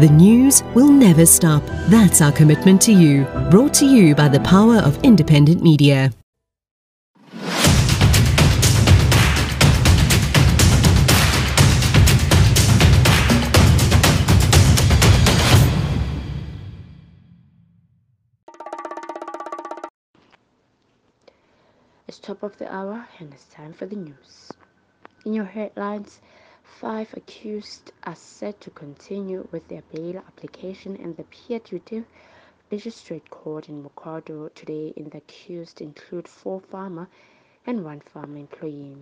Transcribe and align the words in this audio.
The 0.00 0.08
news 0.08 0.64
will 0.74 0.90
never 0.90 1.24
stop. 1.24 1.62
That's 1.88 2.20
our 2.20 2.32
commitment 2.32 2.82
to 2.82 2.92
you. 2.92 3.26
Brought 3.48 3.72
to 3.74 3.86
you 3.86 4.16
by 4.16 4.26
the 4.26 4.40
power 4.40 4.78
of 4.78 5.00
independent 5.04 5.62
media. 5.62 6.10
It's 22.08 22.18
top 22.18 22.42
of 22.42 22.58
the 22.58 22.66
hour 22.74 23.06
and 23.20 23.32
it's 23.32 23.44
time 23.44 23.72
for 23.72 23.86
the 23.86 23.94
news. 23.94 24.50
In 25.24 25.34
your 25.34 25.44
headlines, 25.44 26.20
five 26.80 27.14
accused 27.14 27.92
are 28.02 28.16
set 28.16 28.60
to 28.60 28.68
continue 28.68 29.46
with 29.52 29.68
their 29.68 29.84
bail 29.92 30.16
application 30.16 30.96
in 30.96 31.14
the 31.14 31.22
Piet 31.22 31.70
Magistrate 32.68 33.30
Court 33.30 33.68
in 33.68 33.84
Mkhondo 33.84 34.52
today. 34.54 34.92
In 34.96 35.08
the 35.10 35.18
accused 35.18 35.80
include 35.80 36.26
four 36.26 36.60
farmer 36.60 37.08
and 37.64 37.84
one 37.84 38.00
farm 38.00 38.36
employee. 38.36 38.96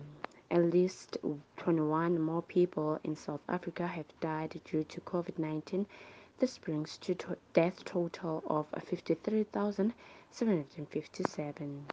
At 0.51 0.65
least 0.65 1.17
21 1.57 2.21
more 2.21 2.43
people 2.43 2.99
in 3.03 3.15
South 3.15 3.41
Africa 3.49 3.87
have 3.87 4.19
died 4.19 4.61
due 4.65 4.83
to 4.83 5.01
COVID-19. 5.01 5.87
This 6.37 6.59
brings 6.59 6.99
to 6.99 7.17
death 7.53 7.83
total 7.85 8.43
of 8.45 8.67
53,757 8.85 11.85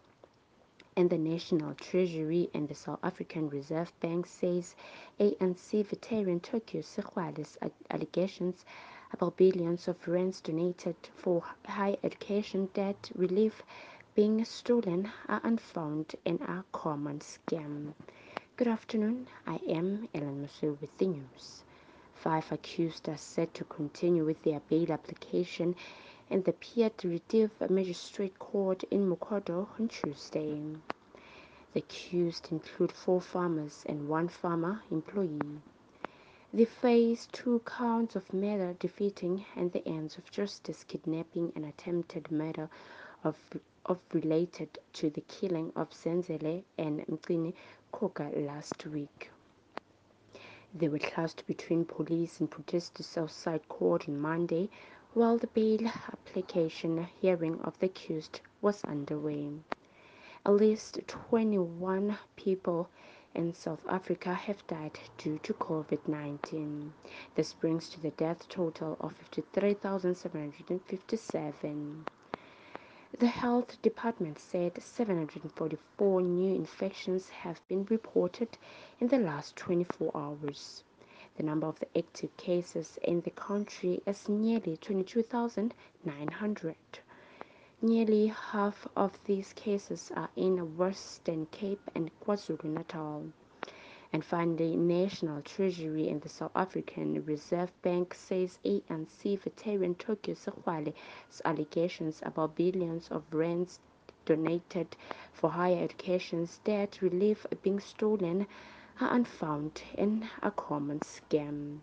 and 0.97 1.09
the 1.09 1.17
National 1.17 1.73
Treasury 1.75 2.49
and 2.53 2.67
the 2.67 2.75
South 2.75 2.99
African 3.01 3.49
Reserve 3.49 3.91
Bank 4.01 4.27
says 4.27 4.75
ANC 5.19 5.85
veteran 5.85 6.39
Tokyo 6.41 6.81
Sexwale's 6.81 7.57
allegations 7.89 8.65
about 9.13 9.37
billions 9.37 9.87
of 9.87 10.07
rands 10.07 10.41
donated 10.41 10.95
for 11.15 11.43
higher 11.65 11.95
education 12.03 12.69
debt 12.73 13.09
relief 13.15 13.63
being 14.15 14.43
stolen 14.43 15.09
are 15.29 15.39
unfound 15.43 16.15
and 16.25 16.41
are 16.41 16.65
common 16.73 17.19
scam. 17.19 17.93
Good 18.57 18.67
afternoon, 18.67 19.27
I 19.47 19.61
am 19.69 20.09
Ellen 20.13 20.41
Mosoeu 20.41 20.77
with 20.81 20.97
the 20.97 21.07
news. 21.07 21.63
Five 22.13 22.51
accused 22.51 23.07
are 23.07 23.17
set 23.17 23.53
to 23.53 23.63
continue 23.63 24.25
with 24.25 24.43
their 24.43 24.59
bail 24.69 24.91
application 24.91 25.75
in 26.31 26.43
the 26.43 26.53
Piet 26.53 27.03
Retief 27.03 27.51
Magistrate 27.69 28.39
Court 28.39 28.83
in 28.83 29.09
Mkhondo 29.09 29.67
on 29.77 29.89
Tuesday. 29.89 30.61
The 31.73 31.79
accused 31.79 32.47
include 32.53 32.93
four 32.93 33.19
farmers 33.19 33.83
and 33.85 34.07
one 34.07 34.29
farmer 34.29 34.81
employee. 34.89 35.59
They 36.53 36.63
face 36.63 37.27
two 37.33 37.61
counts 37.65 38.15
of 38.15 38.33
murder, 38.33 38.73
defeating 38.79 39.43
and 39.57 39.73
the 39.73 39.85
ends 39.85 40.17
of 40.17 40.31
justice, 40.31 40.85
kidnapping, 40.85 41.51
and 41.53 41.65
attempted 41.65 42.31
murder 42.31 42.69
of, 43.25 43.35
of 43.85 43.99
related 44.13 44.79
to 44.93 45.09
the 45.09 45.21
killing 45.27 45.73
of 45.75 45.89
Zenzele 45.91 46.63
and 46.77 47.05
Mcini 47.07 47.53
Coka 47.91 48.31
last 48.47 48.85
week. 48.85 49.31
They 50.73 50.87
were 50.87 50.99
clashed 50.99 51.45
between 51.45 51.83
police 51.83 52.39
and 52.39 52.49
protesters 52.49 53.17
outside 53.17 53.67
court 53.67 54.07
on 54.07 54.17
Monday 54.17 54.69
while 55.13 55.37
the 55.37 55.47
bail 55.47 55.91
application 56.11 57.05
hearing 57.19 57.59
of 57.61 57.77
the 57.79 57.85
accused 57.85 58.39
was 58.61 58.81
underway. 58.85 59.49
At 60.45 60.53
least 60.53 61.01
21 61.05 62.17
people 62.37 62.89
in 63.35 63.53
South 63.53 63.85
Africa 63.89 64.33
have 64.33 64.65
died 64.67 64.97
due 65.17 65.37
to 65.39 65.53
COVID-19. 65.53 66.91
This 67.35 67.51
brings 67.53 67.89
to 67.89 67.99
the 67.99 68.11
death 68.11 68.47
total 68.47 68.95
of 69.01 69.11
53,757. 69.17 72.05
The 73.19 73.27
health 73.27 73.81
department 73.81 74.39
said 74.39 74.81
744 74.81 76.21
new 76.21 76.55
infections 76.55 77.27
have 77.29 77.59
been 77.67 77.83
reported 77.89 78.57
in 79.01 79.09
the 79.09 79.19
last 79.19 79.57
24 79.57 80.11
hours. 80.15 80.83
The 81.41 81.47
number 81.47 81.65
of 81.65 81.79
the 81.79 81.97
active 81.97 82.37
cases 82.37 82.99
in 83.01 83.21
the 83.21 83.31
country 83.31 84.03
is 84.05 84.29
nearly 84.29 84.77
22,900. 84.77 86.75
Nearly 87.81 88.27
half 88.27 88.87
of 88.95 89.17
these 89.23 89.51
cases 89.53 90.11
are 90.15 90.29
in 90.35 90.77
Western 90.77 91.47
Cape 91.47 91.89
and 91.95 92.11
KwaZulu-Natal. 92.19 93.31
And 94.13 94.23
finally, 94.23 94.75
National 94.75 95.41
Treasury 95.41 96.09
and 96.09 96.21
the 96.21 96.29
South 96.29 96.51
African 96.53 97.25
Reserve 97.25 97.71
Bank 97.81 98.13
says 98.13 98.59
ANC 98.63 99.39
veteran 99.39 99.95
Tokyo 99.95 100.35
Sexwale's 100.35 101.41
allegations 101.43 102.19
about 102.23 102.53
billions 102.53 103.07
of 103.09 103.23
rands 103.33 103.79
donated 104.25 104.95
for 105.33 105.49
higher 105.49 105.83
education 105.83 106.47
debt 106.65 107.01
relief 107.01 107.47
being 107.63 107.79
stolen 107.79 108.45
are 108.99 109.13
unfounded 109.13 109.83
and 109.97 110.29
a 110.41 110.51
common 110.51 110.99
scam. 110.99 111.79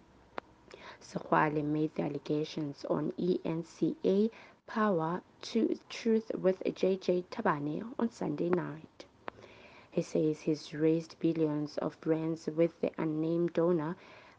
Sexwale 1.01 1.65
made 1.65 1.95
the 1.95 2.03
allegations 2.03 2.85
on 2.91 3.13
ENCA 3.13 4.31
Power 4.67 5.23
to 5.41 5.79
Truth 5.89 6.33
with 6.35 6.63
JJ 6.65 7.25
Tabane 7.31 7.95
on 7.99 8.11
Sunday 8.11 8.51
night. 8.51 9.07
He 9.91 10.03
says 10.03 10.41
he's 10.41 10.75
raised 10.75 11.19
billions 11.19 11.79
of 11.79 11.97
rands 12.05 12.47
with 12.47 12.79
the 12.81 12.93
unnamed 12.99 13.55
donor, 13.55 13.97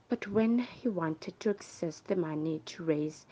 but 0.08 0.28
when 0.28 0.60
he 0.60 0.88
wanted 0.88 1.40
to 1.40 1.50
access 1.50 2.00
the 2.02 2.16
money 2.16 2.62
to 2.66 2.84
raise, 2.84 3.26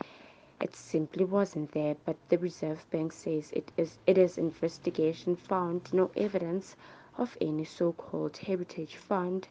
it 0.60 0.76
simply 0.76 1.24
wasn't 1.24 1.72
there. 1.74 1.96
But 2.06 2.18
the 2.30 2.38
Reserve 2.40 2.90
Bank 2.90 3.14
says 3.14 3.52
it 3.52 3.72
is 3.78 4.00
it 4.08 4.18
is 4.18 4.38
investigation 4.40 5.36
found 5.36 5.94
no 5.94 6.10
evidence 6.16 6.76
of 7.18 7.36
any 7.42 7.66
so-called 7.66 8.38
heritage 8.38 8.96
fund 8.96 9.48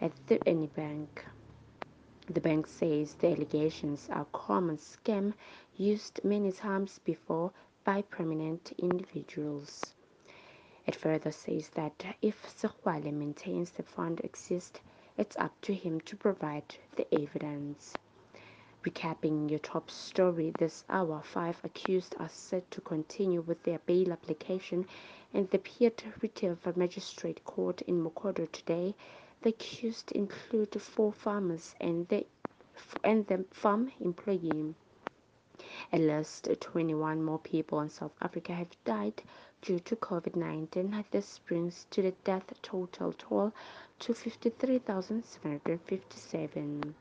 at 0.00 0.12
any 0.46 0.66
bank. 0.66 1.24
The 2.28 2.40
bank 2.40 2.66
says 2.66 3.14
the 3.14 3.28
allegations 3.28 4.08
are 4.10 4.22
a 4.22 4.36
common 4.36 4.78
scam 4.78 5.34
used 5.76 6.20
many 6.24 6.52
times 6.52 7.00
before 7.04 7.52
by 7.84 8.02
prominent 8.02 8.72
individuals. 8.78 9.94
It 10.86 10.96
further 10.96 11.30
says 11.30 11.68
that 11.70 12.16
if 12.22 12.46
Sexwale 12.46 13.12
maintains 13.12 13.70
the 13.70 13.82
fund 13.82 14.20
exists, 14.24 14.80
it's 15.18 15.36
up 15.36 15.52
to 15.62 15.74
him 15.74 16.00
to 16.02 16.16
provide 16.16 16.76
the 16.96 17.06
evidence. 17.14 17.94
Recapping 18.82 19.50
your 19.50 19.58
top 19.58 19.90
story 19.90 20.52
this 20.58 20.84
hour, 20.88 21.20
five 21.22 21.60
accused 21.62 22.14
are 22.18 22.30
set 22.30 22.70
to 22.70 22.80
continue 22.80 23.42
with 23.42 23.62
their 23.64 23.78
bail 23.80 24.10
application 24.10 24.86
in 25.32 25.46
the 25.52 25.58
Piet 25.58 26.04
Retief 26.20 26.66
Magistrate 26.76 27.44
Court 27.44 27.80
in 27.82 28.04
Mkhondo 28.04 28.50
today. 28.50 28.94
The 29.42 29.50
accused 29.50 30.10
include 30.12 30.80
four 30.82 31.12
farmers 31.12 31.74
and 31.80 32.08
the, 32.08 32.26
and 33.04 33.26
the 33.26 33.44
farm 33.52 33.92
employee. 34.00 34.74
At 35.92 36.00
least 36.00 36.48
21 36.60 37.22
more 37.22 37.38
people 37.38 37.80
in 37.80 37.90
South 37.90 38.14
Africa 38.20 38.54
have 38.54 38.84
died 38.84 39.22
due 39.62 39.78
to 39.80 39.96
COVID-19. 39.96 41.04
This 41.10 41.38
brings 41.38 41.86
to 41.90 42.02
the 42.02 42.12
death 42.24 42.52
total 42.62 43.12
toll 43.12 43.52
to 44.00 44.14
53,757 44.14 46.94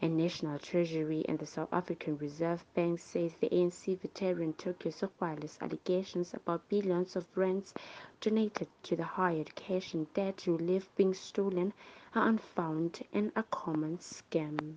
and 0.00 0.16
National 0.16 0.58
Treasury 0.58 1.24
and 1.28 1.38
the 1.38 1.46
South 1.46 1.72
African 1.72 2.16
Reserve 2.18 2.64
Bank 2.74 3.00
says 3.00 3.32
the 3.40 3.48
ANC 3.48 4.00
veteran 4.00 4.52
Tokyo 4.52 4.92
Sexwale's 4.92 5.58
allegations 5.60 6.34
about 6.34 6.68
billions 6.68 7.16
of 7.16 7.26
rands 7.34 7.74
donated 8.20 8.68
to 8.84 8.94
the 8.94 9.04
higher 9.04 9.40
education 9.40 10.06
debt 10.14 10.44
relief 10.46 10.88
being 10.96 11.14
stolen 11.14 11.72
are 12.14 12.28
unfounded 12.28 13.06
and 13.12 13.32
a 13.34 13.42
common 13.44 13.98
scam. 13.98 14.76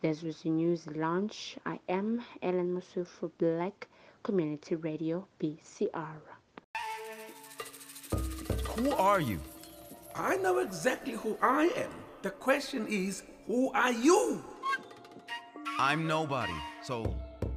This 0.00 0.22
was 0.22 0.42
the 0.42 0.50
news 0.50 0.86
launch. 0.86 1.56
I 1.66 1.78
am 1.88 2.24
Ellen 2.42 2.74
Mosoeu 2.74 3.06
for 3.06 3.28
Black 3.38 3.88
Community 4.22 4.74
Radio 4.76 5.26
BCR. 5.38 6.20
Who 8.76 8.90
are 8.92 9.20
you? 9.20 9.40
I 10.14 10.36
know 10.36 10.58
exactly 10.58 11.12
who 11.12 11.36
I 11.42 11.64
am. 11.76 11.90
The 12.22 12.30
question 12.30 12.86
is, 12.88 13.22
who 13.46 13.70
are 13.72 13.92
you? 13.92 14.42
I'm 15.82 16.06
nobody, 16.06 16.52
so 16.80 17.12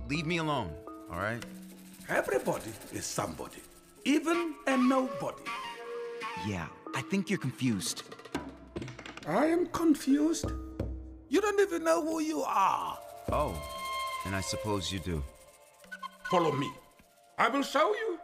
leave 0.10 0.26
me 0.26 0.38
alone, 0.38 0.72
all 1.12 1.20
right? 1.20 1.46
Everybody 2.10 2.72
is 2.92 3.06
somebody. 3.06 3.62
even 4.04 4.56
a 4.66 4.76
nobody. 4.76 5.44
Yeah, 6.48 6.66
I 6.96 7.04
think 7.04 7.30
you're 7.30 7.38
confused. 7.38 8.02
I 9.28 9.46
am 9.46 9.68
confused. 9.68 10.52
You 11.30 11.40
don't 11.40 11.60
even 11.60 11.84
know 11.84 12.02
who 12.02 12.20
you 12.20 12.42
are. 12.42 12.98
Oh, 13.32 13.54
and 14.26 14.36
I 14.36 14.42
suppose 14.42 14.92
you 14.92 14.98
do. 14.98 15.24
Follow 16.32 16.52
me. 16.52 16.72
I 17.38 17.48
will 17.50 17.62
show 17.62 17.94
you. 17.94 18.15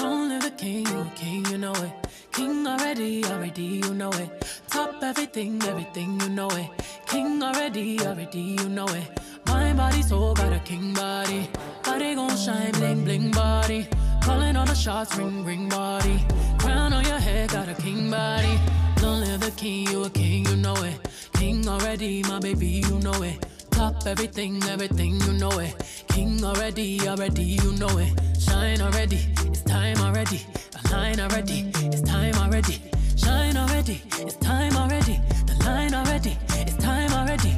Long 0.00 0.38
the 0.38 0.50
king, 0.56 0.86
you 0.86 0.98
a 1.00 1.12
king, 1.14 1.44
you 1.46 1.58
know 1.58 1.72
it. 1.72 1.92
King 2.32 2.66
already, 2.66 3.24
already, 3.24 3.62
you 3.62 3.94
know 3.94 4.10
it. 4.10 4.30
Top 4.68 5.02
everything, 5.02 5.62
everything, 5.64 6.20
you 6.20 6.28
know 6.28 6.48
it. 6.50 6.68
King 7.06 7.42
already, 7.42 8.00
already, 8.00 8.56
you 8.60 8.68
know 8.68 8.86
it. 8.86 9.20
My 9.46 9.72
body, 9.72 10.02
soul, 10.02 10.34
got 10.34 10.52
a 10.52 10.60
king 10.60 10.94
body. 10.94 11.48
Body 11.84 12.14
gon' 12.14 12.36
shine, 12.36 12.72
bling, 12.72 13.04
bling 13.04 13.30
body. 13.30 13.88
Calling 14.22 14.56
all 14.56 14.66
the 14.66 14.74
shots, 14.74 15.16
ring, 15.16 15.44
ring 15.44 15.68
body. 15.68 16.24
Crown 16.58 16.92
on 16.92 17.04
your 17.04 17.18
head, 17.18 17.50
got 17.50 17.68
a 17.68 17.74
king 17.74 18.10
body. 18.10 18.58
Long 19.02 19.20
live 19.20 19.40
the 19.40 19.50
king, 19.52 19.88
you 19.88 20.04
a 20.04 20.10
king, 20.10 20.46
you 20.46 20.56
know 20.56 20.76
it. 20.84 21.08
King 21.34 21.66
already, 21.68 22.22
my 22.24 22.38
baby, 22.38 22.82
you 22.88 22.98
know 23.00 23.22
it. 23.22 23.44
Top 23.70 24.06
everything, 24.06 24.62
everything, 24.64 25.20
you 25.22 25.32
know 25.32 25.58
it. 25.58 25.74
King 26.08 26.44
already, 26.44 27.00
already, 27.08 27.42
you 27.42 27.72
know 27.72 27.98
it. 27.98 28.29
Shine 28.40 28.80
already, 28.80 29.20
it's 29.46 29.62
time 29.62 29.98
already. 29.98 30.40
Align 30.84 31.20
already, 31.20 31.70
it's 31.76 32.00
time 32.02 32.34
already. 32.36 32.80
Shine 33.16 33.56
already, 33.56 34.02
it's 34.18 34.36
time 34.36 34.76
already. 34.76 35.20
The 35.46 35.54
line 35.64 35.94
already, 35.94 36.36
it's 36.52 36.76
time 36.76 37.12
already. 37.12 37.54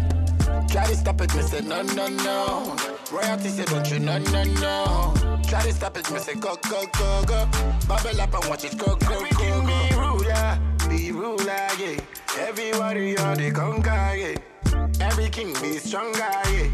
Try 0.72 0.86
to 0.86 0.96
stop 0.96 1.20
it, 1.20 1.34
me 1.34 1.42
say 1.42 1.60
no, 1.60 1.82
no, 1.82 2.08
no. 2.08 2.76
Royalty 3.12 3.48
say 3.48 3.64
don't 3.64 3.88
you, 3.90 3.98
no, 4.00 4.18
no, 4.18 4.44
no. 4.44 5.14
Try 5.48 5.62
to 5.62 5.72
stop 5.72 5.96
it, 5.98 6.10
me 6.10 6.18
say 6.18 6.34
go, 6.34 6.56
go, 6.68 6.84
go, 6.98 7.24
go. 7.26 7.48
Bubble 7.86 8.20
up 8.20 8.34
and 8.34 8.44
watch 8.50 8.64
it 8.64 8.76
go, 8.76 8.96
go, 8.96 9.20
go, 9.20 9.30
go. 9.30 9.66
Be 9.66 9.94
ruler, 9.96 10.58
be 10.88 11.12
ruler, 11.12 11.68
yeah. 11.78 12.00
Everybody 12.38 13.16
on 13.18 13.36
the 13.36 13.50
conquer, 13.50 14.14
yeah. 14.16 14.36
Every 15.00 15.28
king 15.30 15.52
be 15.60 15.78
stronger, 15.78 16.18
yeah. 16.18 16.68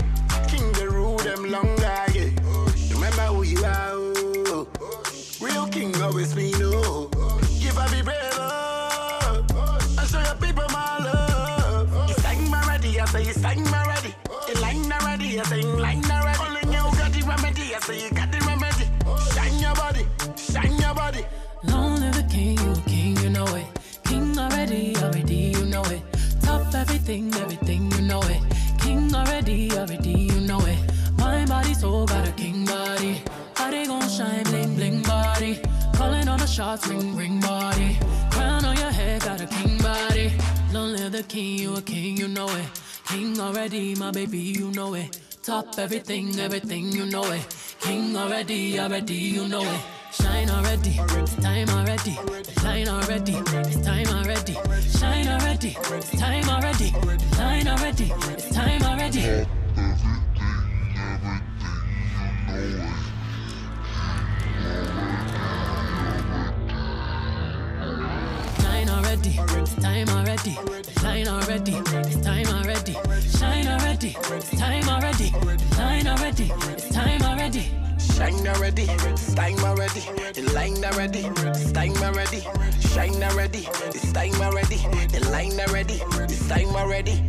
King 0.48 0.72
the 0.72 0.88
rule 0.90 1.18
them 1.18 1.50
longer, 1.50 1.77
oh. 3.80 4.66
Real 5.40 5.66
king 5.68 5.94
always 6.02 6.34
be 6.34 6.50
no. 6.52 7.08
Give 7.60 7.76
a 7.76 7.86
be 7.90 8.12
oh. 8.34 9.44
And 9.98 10.08
show 10.08 10.20
your 10.20 10.34
people 10.36 10.64
my 10.72 10.98
love. 11.04 12.10
It's 12.10 12.22
time 12.22 12.52
already, 12.54 13.00
I 13.00 13.04
say 13.06 13.22
it's 13.24 13.40
time 13.40 13.66
already. 13.66 14.14
In 14.52 14.60
line 14.60 14.92
already, 14.92 15.40
I 15.40 15.42
say 15.44 15.60
in 15.60 15.78
line 15.78 16.04
already. 16.10 16.38
Only 16.40 16.60
you 16.74 16.82
got 16.98 17.12
the 17.12 17.22
remedy, 17.26 17.74
I 17.74 17.78
say 17.80 18.04
you 18.04 18.10
got 18.10 18.32
the 18.32 18.38
remedy. 18.46 18.86
Shine 19.34 19.58
your 19.60 19.74
body, 19.74 20.06
shine 20.36 20.76
your 20.78 20.94
body. 20.94 21.24
Long 21.64 22.00
live 22.00 22.14
the 22.14 22.22
king, 22.32 22.58
you 22.58 22.72
a 22.72 22.76
king, 22.88 23.16
you 23.18 23.30
know 23.30 23.46
it. 23.56 23.66
King 24.04 24.38
already, 24.38 24.96
already, 24.96 25.34
you 25.56 25.64
know 25.66 25.82
it. 25.84 26.02
Top 26.42 26.74
everything, 26.74 27.34
everything, 27.34 27.87
shots, 36.58 36.88
ring, 36.88 37.14
ring 37.14 37.40
body. 37.40 37.96
Crown 38.32 38.64
on 38.64 38.76
your 38.76 38.90
head, 38.90 39.22
got 39.22 39.40
a 39.40 39.46
king 39.46 39.78
body. 39.78 40.32
Long 40.72 40.90
live 40.90 41.12
the 41.12 41.22
king, 41.22 41.56
you 41.56 41.76
a 41.76 41.80
king, 41.80 42.16
you 42.16 42.26
know 42.26 42.48
it. 42.48 42.68
King 43.06 43.38
already, 43.38 43.94
my 43.94 44.10
baby, 44.10 44.40
you 44.40 44.72
know 44.72 44.94
it. 44.94 45.20
Top 45.44 45.78
everything, 45.78 46.36
everything, 46.40 46.90
you 46.90 47.06
know 47.06 47.30
it. 47.30 47.46
King 47.80 48.16
already, 48.16 48.76
already, 48.80 49.14
you 49.14 49.46
know 49.46 49.62
it. 49.62 49.80
Shine 50.10 50.50
already, 50.50 50.94
time 51.46 51.68
already. 51.78 52.16
The 52.42 52.60
line 52.64 52.88
already, 52.88 53.36
it's 53.68 53.80
time 53.80 54.08
already. 54.08 54.56
Shine 54.98 55.28
already, 55.28 55.76
it's 55.78 56.10
time 56.18 56.48
already. 56.48 56.90
The 56.90 57.36
line 57.38 57.68
already, 57.68 58.12
it's 58.34 58.50
time 58.50 58.82
already. 58.82 59.46
Shine 68.88 69.04
already, 69.04 69.32
time 69.82 70.08
already. 70.08 70.54
The 70.54 71.00
line 71.04 71.28
already, 71.28 71.72
time 72.22 72.46
already. 72.46 72.92
Shine 73.36 73.68
already, 73.68 74.16
it's 74.32 74.50
time 74.56 74.88
already. 74.88 75.28
The 75.28 75.76
line 75.76 76.06
already, 76.06 76.50
it's 76.72 76.88
time 76.88 77.22
already. 77.22 77.70
Shine 77.98 78.46
already, 78.48 78.86
it's 78.88 79.34
time 79.34 79.58
already. 79.58 80.02
In 80.36 80.54
line 80.54 80.82
already, 80.86 81.18
it's 81.18 81.70
time 81.72 81.96
already. 81.98 82.40
Shine 82.80 83.22
already, 83.24 83.68
it's 83.84 84.10
time 84.12 84.40
already. 84.40 84.82
In 85.14 85.30
line 85.32 85.60
already, 85.60 86.00
it's 86.20 86.48
time 86.48 86.74
already. 86.74 87.22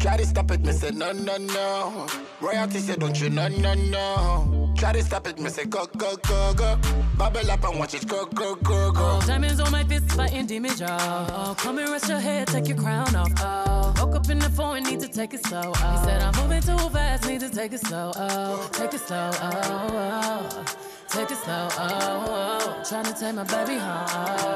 Try 0.00 0.16
to 0.16 0.26
stop 0.26 0.50
it, 0.50 0.62
me 0.62 0.72
say 0.72 0.90
no, 0.90 1.12
no, 1.12 1.36
no. 1.36 2.08
Royalty 2.40 2.80
say 2.80 2.96
don't 2.96 3.20
you, 3.20 3.30
no, 3.30 3.46
no, 3.46 3.74
no. 3.74 4.67
Try 4.78 4.92
to 4.92 5.02
stop 5.02 5.26
it, 5.26 5.40
me 5.40 5.50
say 5.50 5.64
go, 5.64 5.86
go, 5.96 6.16
go, 6.18 6.54
go. 6.54 6.78
Bubble 7.16 7.50
up 7.50 7.64
and 7.64 7.80
watch 7.80 7.94
it 7.94 8.06
go, 8.06 8.26
go, 8.26 8.54
go, 8.54 8.92
go. 8.92 9.18
Oh, 9.20 9.26
diamonds 9.26 9.58
on 9.58 9.72
my 9.72 9.82
fist 9.82 10.12
fighting 10.12 10.46
demons, 10.46 10.78
y'all. 10.80 11.26
Oh, 11.32 11.54
come 11.58 11.78
and 11.78 11.88
rest 11.88 12.08
your 12.08 12.20
head, 12.20 12.46
take 12.46 12.68
your 12.68 12.76
crown 12.76 13.12
off. 13.16 13.32
Oh, 13.40 13.92
woke 13.98 14.14
up 14.14 14.30
in 14.30 14.38
the 14.38 14.48
phone, 14.50 14.84
need 14.84 15.00
to 15.00 15.08
take 15.08 15.34
it 15.34 15.44
slow. 15.44 15.72
Oh, 15.74 15.90
he 15.90 16.04
said 16.04 16.22
I'm 16.22 16.32
moving 16.40 16.62
too 16.62 16.78
fast, 16.90 17.26
need 17.26 17.40
to 17.40 17.50
take 17.50 17.72
it 17.72 17.80
slow. 17.80 18.12
Oh, 18.14 18.68
take 18.72 18.94
it 18.94 19.00
slow. 19.00 19.30
Oh, 19.42 19.50
oh. 19.52 20.64
take 21.08 21.32
it 21.32 21.38
slow. 21.38 21.68
Oh, 21.72 22.24
oh. 22.28 22.82
trying 22.88 23.04
to 23.04 23.14
take 23.18 23.34
my 23.34 23.42
baby 23.42 23.78
home. 23.78 24.06
Oh. 24.10 24.47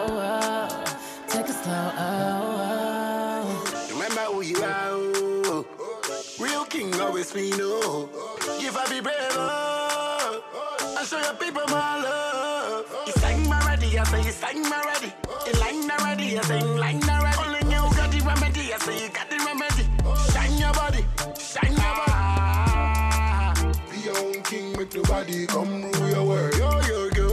I 14.54 14.60
say 14.60 14.60
it's 14.60 14.68
time 14.68 14.72
already. 14.72 15.12
In 15.50 15.58
line 15.60 15.90
already. 15.90 16.38
I 16.38 16.42
say 16.42 16.60
line 16.62 17.02
already. 17.08 17.38
Only 17.38 17.60
you 17.74 17.82
got 17.96 18.10
the 18.10 18.18
remedy. 18.20 18.72
I 18.72 18.78
say 18.78 19.04
you 19.04 19.10
got 19.10 19.30
the 19.30 19.36
remedy. 19.38 19.84
Shine 20.32 20.58
your 20.58 20.72
body. 20.74 21.04
Shine 21.38 21.72
your 21.72 21.94
body. 21.96 23.72
Be 23.90 23.96
your 24.04 24.18
own 24.18 24.42
king. 24.42 24.72
Make 24.76 24.94
nobody 24.94 25.46
come 25.46 25.82
rule 25.82 26.08
your 26.10 26.24
world. 26.26 26.54
Yo, 26.58 26.80
yo, 26.82 27.08
yo, 27.16 27.28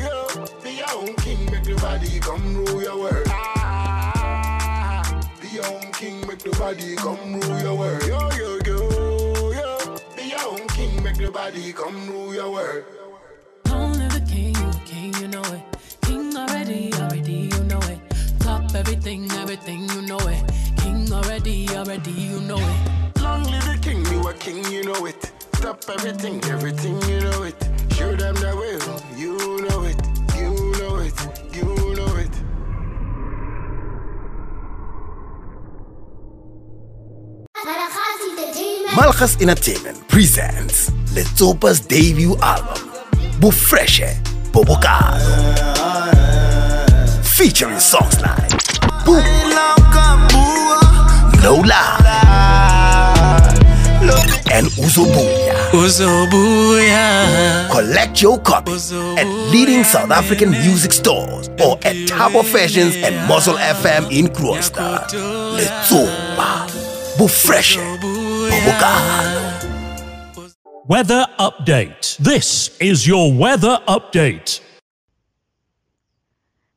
yo. 0.00 0.26
Be 0.62 0.70
your 0.72 0.90
own 0.96 1.14
king. 1.16 1.50
Make 1.50 1.66
nobody 1.66 2.18
come 2.20 2.54
rule 2.56 2.82
your 2.82 2.98
world. 2.98 3.26
Ah, 3.28 5.20
Be 5.40 5.48
your 5.48 5.66
own 5.66 5.92
king, 5.92 6.26
make 6.26 6.44
nobody 6.44 6.96
come 6.96 7.40
rule 7.40 7.60
your 7.60 7.74
world. 7.76 8.02
Yo, 8.06 8.30
yo, 8.32 8.58
yo, 8.66 9.52
yo. 9.52 9.78
Be 10.16 10.22
your 10.30 10.44
own 10.48 10.66
king, 10.68 11.02
make 11.02 11.18
nobody 11.18 11.72
come 11.72 12.08
rule 12.08 12.34
your 12.34 12.50
world. 12.50 12.84
Entertainment 39.40 40.06
presents 40.06 40.90
Letsopa's 41.14 41.80
debut 41.80 42.36
album, 42.42 42.90
Bufreshe 43.40 44.20
Bobokado. 44.52 45.18
Featuring 47.24 47.78
songs 47.78 48.20
like 48.20 48.50
Boom, 49.06 49.24
No 51.42 51.54
Lie, 51.66 51.96
and 54.52 54.66
Uzobuya. 54.76 55.54
Uzobuya. 55.70 57.70
Collect 57.70 58.20
your 58.20 58.38
copies 58.40 58.92
at 58.92 59.26
leading 59.50 59.84
South 59.84 60.10
African 60.10 60.50
music 60.50 60.92
stores 60.92 61.48
or 61.64 61.78
at 61.78 61.96
Tabo 62.06 62.44
Fashions 62.44 62.94
and 62.96 63.26
Muscle 63.26 63.54
FM 63.54 64.12
in 64.12 64.26
Kroonstad. 64.26 65.08
Letsopa. 65.56 66.90
bo 67.20 67.28
fresh 67.28 67.76
Weather 70.86 71.24
update. 71.38 72.16
This 72.16 72.76
is 72.80 73.06
your 73.06 73.32
weather 73.32 73.78
update. 73.86 74.60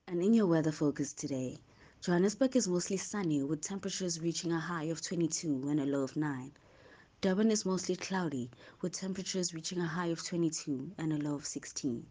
And 0.08 0.22
in 0.22 0.36
your 0.36 0.46
weather 0.46 0.72
focus 0.72 1.13
today, 1.13 1.58
Johannesburg 2.00 2.56
is 2.56 2.68
mostly 2.68 2.98
sunny 2.98 3.42
with 3.42 3.62
temperatures 3.62 4.22
reaching 4.22 4.51
a 4.51 4.60
high 4.60 4.84
of 4.84 5.01
22 5.01 5.68
and 5.68 5.80
a 5.80 5.86
low 5.86 6.03
of 6.03 6.15
9. 6.15 6.51
Durban 7.22 7.50
is 7.50 7.65
mostly 7.65 7.96
cloudy 7.96 8.51
with 8.82 8.92
temperatures 8.92 9.56
reaching 9.56 9.80
a 9.80 9.88
high 9.88 10.08
of 10.08 10.24
22 10.24 10.92
and 11.00 11.12
a 11.12 11.18
low 11.18 11.34
of 11.34 11.46
16. 11.48 12.06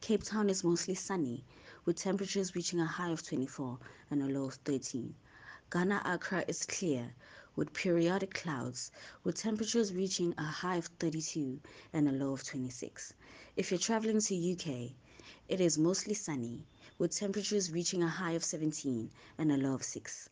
Cape 0.00 0.24
Town 0.24 0.50
is 0.50 0.64
mostly 0.64 0.96
sunny 0.96 1.44
with 1.84 1.94
temperatures 1.94 2.56
reaching 2.56 2.80
a 2.80 2.86
high 2.86 3.10
of 3.10 3.22
24 3.22 3.78
and 4.10 4.22
a 4.22 4.26
low 4.26 4.46
of 4.46 4.54
13. 4.64 5.14
Ghana 5.70 6.02
Accra 6.04 6.44
is 6.48 6.64
clear 6.64 7.14
with 7.58 7.72
periodic 7.72 8.32
clouds 8.34 8.92
with 9.24 9.34
temperatures 9.34 9.92
reaching 9.92 10.32
a 10.38 10.44
high 10.44 10.76
of 10.76 10.86
32 11.00 11.58
and 11.92 12.08
a 12.08 12.12
low 12.12 12.32
of 12.32 12.44
26. 12.44 13.12
If 13.56 13.72
you're 13.72 13.80
traveling 13.80 14.20
to 14.20 14.52
UK, 14.52 14.92
it 15.48 15.60
is 15.60 15.76
mostly 15.76 16.14
sunny 16.14 16.62
with 16.98 17.16
temperatures 17.16 17.72
reaching 17.72 18.04
a 18.04 18.08
high 18.08 18.34
of 18.34 18.44
17 18.44 19.10
and 19.38 19.50
a 19.50 19.56
low 19.56 19.74
of 19.74 19.82
6. 19.82 20.28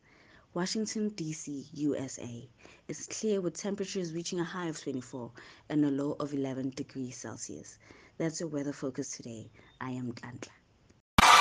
Washington, 0.54 1.08
D.C., 1.08 1.66
USA 1.72 2.48
is 2.86 3.08
clear 3.08 3.40
with 3.40 3.56
temperatures 3.56 4.12
reaching 4.12 4.38
a 4.38 4.44
high 4.44 4.68
of 4.68 4.80
24 4.80 5.32
and 5.68 5.84
a 5.84 5.90
low 5.90 6.16
of 6.20 6.32
11 6.32 6.70
degrees 6.76 7.16
Celsius. 7.16 7.76
That's 8.18 8.38
your 8.38 8.50
weather 8.50 8.72
focus 8.72 9.10
today. 9.10 9.50
I 9.80 9.90
am 9.90 10.12
Nhlanhla. 10.12 10.65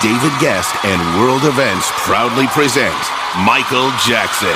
David 0.02 0.34
Gest 0.40 0.74
and 0.86 1.02
World 1.20 1.46
Events 1.46 1.90
proudly 2.06 2.48
present 2.54 2.96
Michael 3.42 3.90
Jackson 4.04 4.56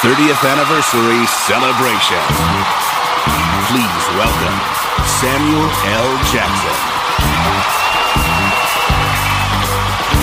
30th 0.00 0.42
Anniversary 0.44 1.22
Celebration. 1.44 2.22
Please 3.68 4.04
welcome 4.16 4.56
Samuel 5.20 5.68
L. 5.96 6.10
Jackson. 6.32 6.76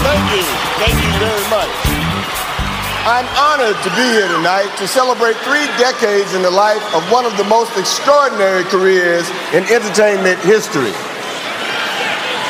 Thank 0.01 0.25
you. 0.33 0.45
Thank 0.81 0.97
you 1.03 1.11
very 1.19 1.45
much. 1.49 1.73
I'm 3.05 3.27
honored 3.35 3.75
to 3.83 3.89
be 3.91 4.07
here 4.15 4.27
tonight 4.27 4.73
to 4.77 4.87
celebrate 4.87 5.35
three 5.43 5.67
decades 5.77 6.33
in 6.35 6.41
the 6.41 6.51
life 6.51 6.83
of 6.95 7.03
one 7.11 7.25
of 7.25 7.35
the 7.37 7.43
most 7.43 7.77
extraordinary 7.77 8.63
careers 8.63 9.29
in 9.53 9.63
entertainment 9.65 10.39
history. 10.39 10.93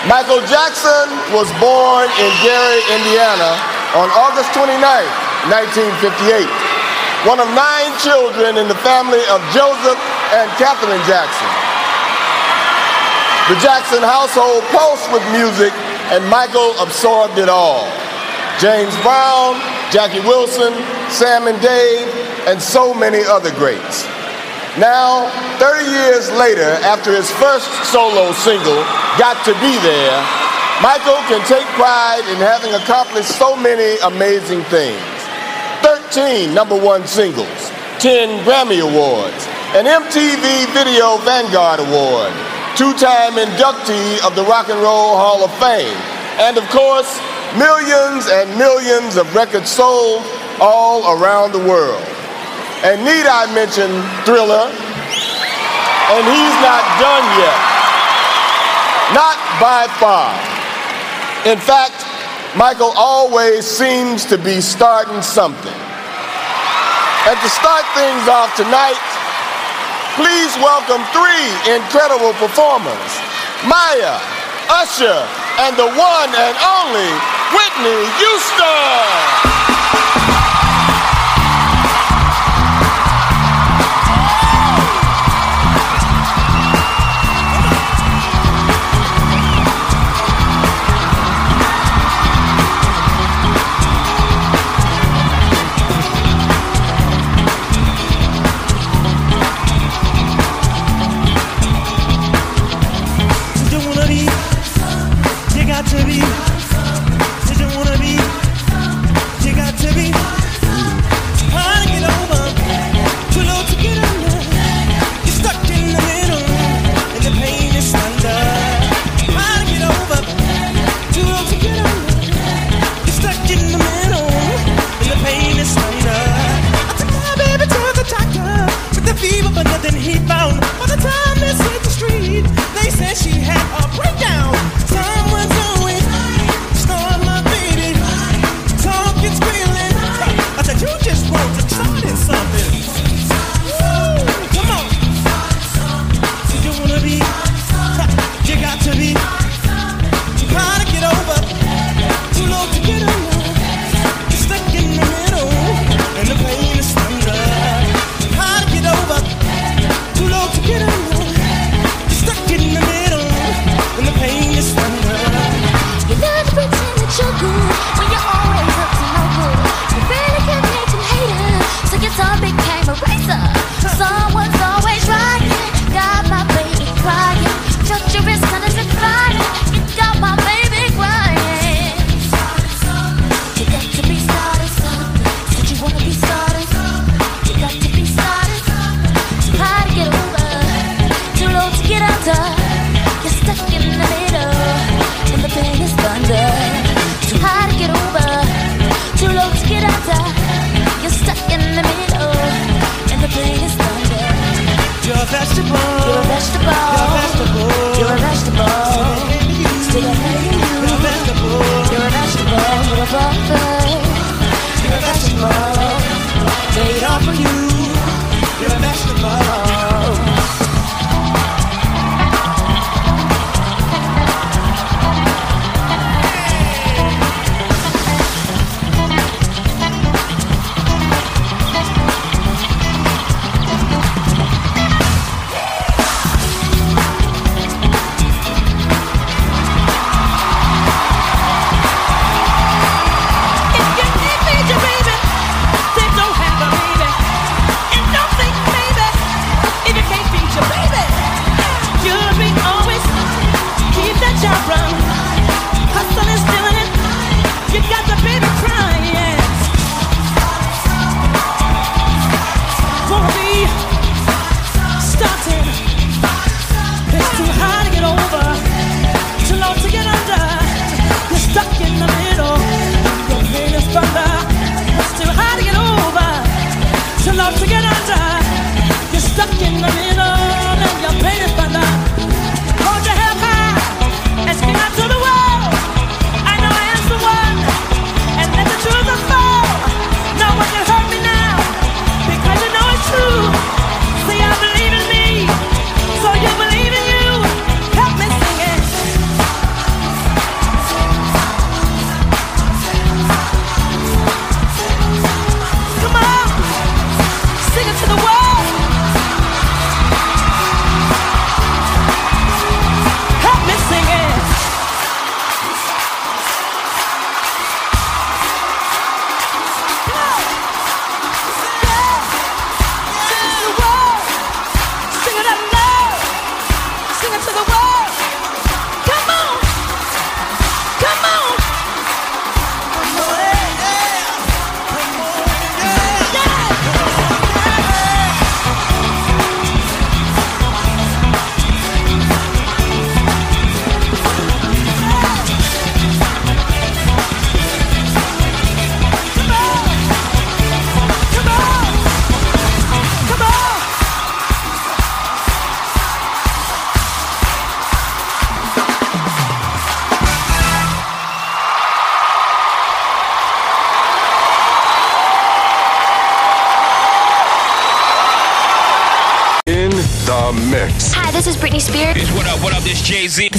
Michael 0.04 0.44
Jackson 0.52 1.08
was 1.32 1.48
born 1.64 2.12
in 2.20 2.32
Gary, 2.44 2.84
Indiana 2.92 3.56
on 3.96 4.12
August 4.12 4.52
29, 4.52 4.76
1958. 5.48 6.44
One 7.24 7.40
of 7.40 7.48
nine 7.56 7.92
children 8.04 8.60
in 8.60 8.68
the 8.68 8.76
family 8.84 9.24
of 9.32 9.40
Joseph 9.56 9.96
and 10.36 10.52
Katherine 10.60 11.00
Jackson. 11.08 11.48
The 13.48 13.56
Jackson 13.64 14.04
household 14.04 14.68
pulsed 14.76 15.08
with 15.16 15.24
music 15.32 15.72
and 16.12 16.20
Michael 16.28 16.76
absorbed 16.84 17.40
it 17.40 17.48
all. 17.48 17.88
James 18.60 18.92
Brown, 19.08 19.56
Jackie 19.88 20.20
Wilson, 20.28 20.76
Sam 21.08 21.48
and 21.48 21.56
Dave, 21.64 22.12
and 22.44 22.62
so 22.62 22.94
many 22.94 23.24
other 23.24 23.56
greats. 23.56 24.04
Now, 24.78 25.30
30 25.60 25.86
years 25.86 26.32
later, 26.32 26.66
after 26.82 27.14
his 27.14 27.30
first 27.38 27.70
solo 27.94 28.32
single, 28.34 28.82
Got 29.22 29.38
to 29.46 29.54
Be 29.62 29.78
There, 29.86 30.18
Michael 30.82 31.22
can 31.30 31.46
take 31.46 31.68
pride 31.78 32.26
in 32.34 32.42
having 32.42 32.74
accomplished 32.74 33.38
so 33.38 33.56
many 33.56 34.00
amazing 34.02 34.64
things. 34.74 34.98
13 35.86 36.56
number 36.56 36.74
one 36.74 37.06
singles, 37.06 37.70
10 38.00 38.44
Grammy 38.44 38.82
Awards, 38.82 39.46
an 39.78 39.86
MTV 39.86 40.66
Video 40.74 41.18
Vanguard 41.22 41.80
Award, 41.80 42.34
two-time 42.76 43.38
inductee 43.38 44.26
of 44.26 44.36
the 44.36 44.44
Rock 44.50 44.70
and 44.70 44.82
Roll 44.82 45.14
Hall 45.14 45.46
of 45.46 45.54
Fame, 45.62 46.02
and 46.42 46.58
of 46.58 46.68
course, 46.74 47.22
millions 47.62 48.26
and 48.26 48.50
millions 48.58 49.18
of 49.18 49.36
records 49.36 49.70
sold 49.70 50.26
all 50.60 51.22
around 51.22 51.52
the 51.52 51.60
world. 51.60 52.02
And 52.84 53.00
need 53.08 53.24
I 53.24 53.48
mention 53.56 53.88
Thriller? 54.28 54.68
And 54.68 56.24
he's 56.28 56.58
not 56.60 56.84
done 57.00 57.26
yet. 57.40 57.60
Not 59.16 59.40
by 59.64 59.88
far. 60.04 60.36
In 61.48 61.56
fact, 61.64 62.04
Michael 62.60 62.92
always 63.00 63.64
seems 63.64 64.26
to 64.28 64.38
be 64.38 64.60
starting 64.60 65.24
something. 65.24 65.80
And 67.24 67.40
to 67.40 67.50
start 67.56 67.88
things 67.96 68.28
off 68.28 68.52
tonight, 68.60 69.00
please 70.20 70.52
welcome 70.60 71.00
three 71.16 71.48
incredible 71.72 72.36
performers 72.36 73.12
Mya, 73.64 74.20
Usher, 74.84 75.24
and 75.64 75.72
the 75.80 75.88
one 75.88 76.32
and 76.36 76.56
only 76.60 77.12
Whitney 77.56 78.04
Houston. 78.20 79.63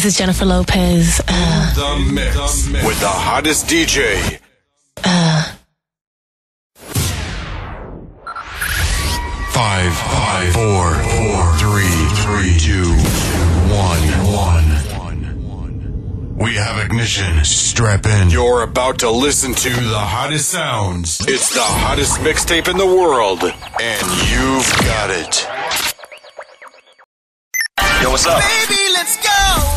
This 0.04 0.12
is 0.12 0.18
Jennifer 0.18 0.44
Lopez. 0.44 1.22
Uh, 1.26 1.74
the 1.74 1.96
mix 2.12 2.66
with 2.84 3.00
the 3.00 3.08
hottest 3.08 3.66
DJ. 3.68 4.38
Uh, 5.02 5.50
five, 9.48 9.94
five, 9.94 10.52
four, 10.52 10.92
four, 10.92 11.56
three, 11.56 11.88
three, 12.20 12.52
two, 12.58 12.92
one, 13.72 14.04
one. 14.28 14.68
We 16.36 16.56
have 16.56 16.84
ignition. 16.84 17.42
Strap 17.42 18.04
in. 18.04 18.28
You're 18.28 18.62
about 18.62 18.98
to 18.98 19.10
listen 19.10 19.54
to 19.54 19.70
the 19.70 19.98
hottest 19.98 20.50
sounds. 20.50 21.22
It's 21.26 21.54
the 21.54 21.62
hottest 21.62 22.20
mixtape 22.20 22.68
in 22.68 22.76
the 22.76 22.84
world, 22.84 23.42
and 23.42 24.06
you've 24.28 24.70
got 24.84 25.08
it. 25.08 25.48
Yo, 28.02 28.10
what's 28.10 28.26
up? 28.26 28.42
Baby, 28.42 28.76
let's 28.92 29.16
go. 29.16 29.73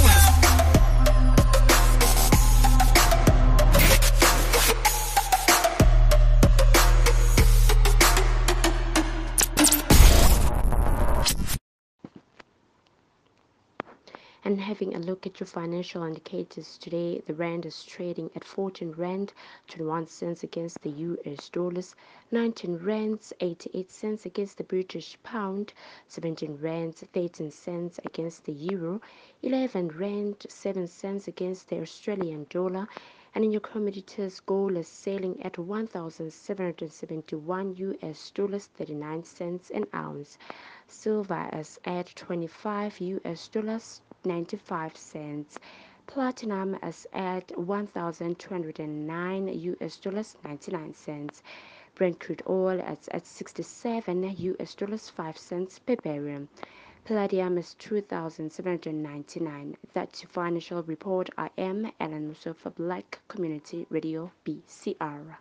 And 14.48 14.62
having 14.62 14.96
a 14.96 15.00
look 15.00 15.28
at 15.28 15.42
your 15.42 15.48
financial 15.48 16.06
indicators 16.06 16.78
today 16.78 17.22
the 17.28 17.34
rand 17.34 17.66
is 17.66 17.84
trading 17.84 18.30
at 18.34 18.46
14 18.46 18.94
rand 18.94 19.34
21 19.68 20.08
cents 20.08 20.42
against 20.42 20.82
the 20.84 20.90
us 20.92 21.50
dollars 21.50 21.94
19 22.32 22.78
rands 22.78 23.34
88 23.42 23.92
cents 23.92 24.26
against 24.26 24.58
the 24.58 24.64
british 24.64 25.18
pound 25.22 25.74
17 26.08 26.58
rands 26.62 27.04
13 27.12 27.52
cents 27.52 28.00
against 28.06 28.46
the 28.46 28.54
euro 28.54 29.02
11 29.44 29.90
rand 29.90 30.46
7 30.48 30.88
cents 30.88 31.28
against 31.28 31.68
the 31.68 31.82
australian 31.82 32.48
dollar. 32.50 32.88
And 33.36 33.44
in 33.44 33.52
your 33.52 33.60
commodities 33.60 34.40
gold 34.40 34.78
is 34.78 34.88
selling 34.88 35.44
at 35.44 35.58
1771 35.58 37.98
us 38.02 38.32
dollars 38.32 38.68
39 38.78 39.24
cents 39.26 39.70
an 39.72 39.88
ounce. 39.94 40.38
Silver 40.88 41.50
is 41.52 41.78
at 41.84 42.16
25 42.16 43.02
us 43.26 43.50
dollars 43.50 44.00
95 44.28 44.96
cents. 44.98 45.58
Platinum 46.06 46.76
is 46.84 47.08
at 47.14 47.58
1,209 47.58 49.48
US 49.48 49.98
dollars 49.98 50.38
99 50.44 50.94
cents. 50.94 51.42
Brent 51.96 52.20
crude 52.20 52.44
oil 52.48 52.80
is 52.80 53.08
at 53.08 53.26
67 53.26 54.36
US 54.38 54.76
dollars 54.76 55.10
5 55.10 55.38
cents 55.38 55.80
per 55.80 55.96
barrel. 55.96 56.48
Palladium 57.06 57.58
is 57.58 57.74
2,799. 57.76 59.78
That's 59.94 60.22
your 60.24 60.30
financial 60.30 60.84
report. 60.84 61.30
I 61.38 61.50
am 61.58 61.92
Ellen 62.00 62.28
Mosoeu 62.30 62.54
for 62.56 62.70
Black 62.70 63.22
Community 63.30 63.88
Radio 63.90 64.32
BCR. 64.46 65.38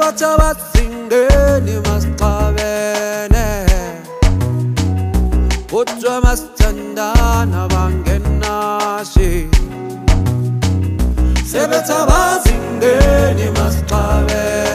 batsha 0.00 0.30
batsingeni 0.40 1.74
masixabene 1.86 3.46
kuthiwe 5.70 6.16
masithandana 6.24 7.60
bangenashi 7.72 9.30
sebetha 11.50 11.98
bazingeni 12.10 13.46
masixabene 13.56 14.69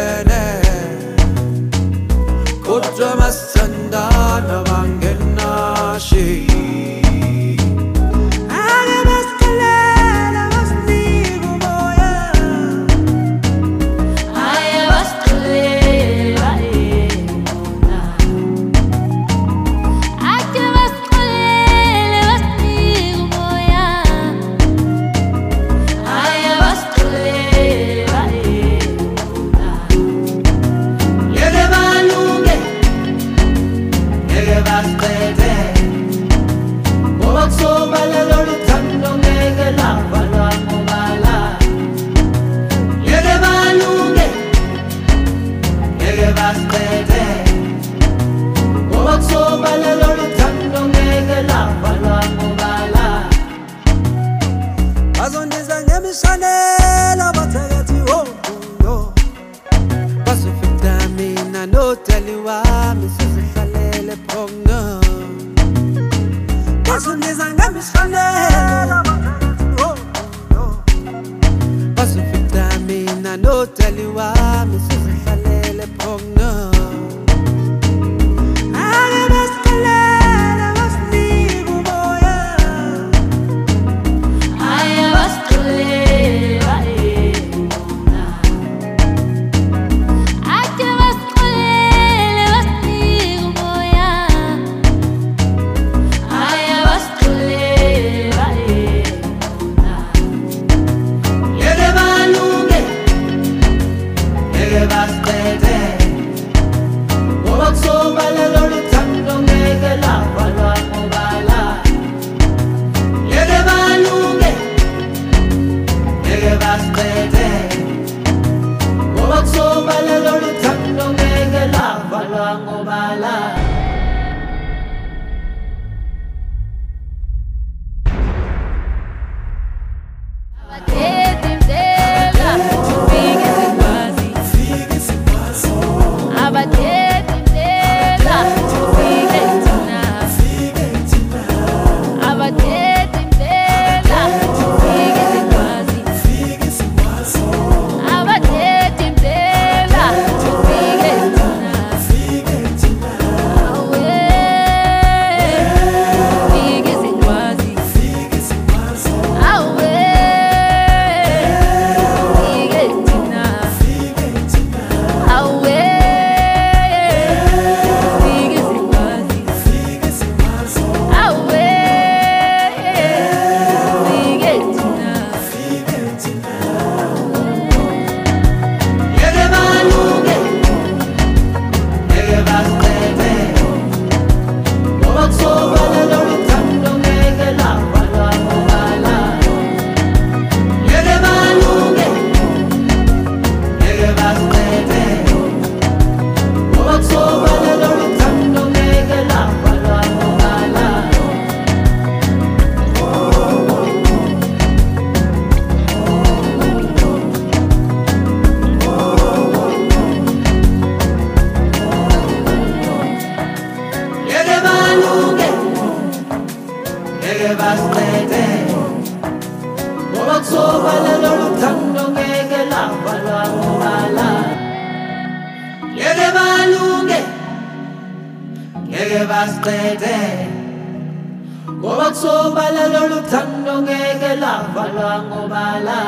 Ngoba 232.25 232.49
kusobala 232.49 232.87
lolu 232.87 233.21
thando 233.29 233.81
ngeke 233.81 234.35
lavalwa 234.41 235.23
ngobala 235.23 235.99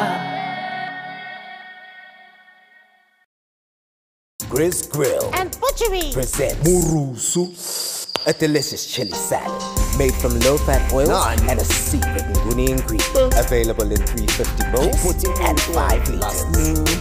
Grizz 4.50 4.90
Grill 4.90 5.30
And 5.34 5.56
butchery. 5.62 6.12
presents 6.14 6.68
Murusu, 6.68 7.46
a 8.26 8.34
delicious 8.34 8.88
chili 8.88 9.12
salad 9.14 9.77
made 9.98 10.14
from 10.14 10.40
low-fat 10.42 10.94
oils 10.94 11.10
and 11.50 11.60
a 11.60 11.66
secret 11.66 12.24
nguni 12.24 12.70
ingredient. 12.70 13.34
Available 13.38 13.92
in 13.92 13.98
350 13.98 14.72
bowls 14.72 15.24
and 15.42 15.60
5 15.60 16.10
liters. 16.10 16.42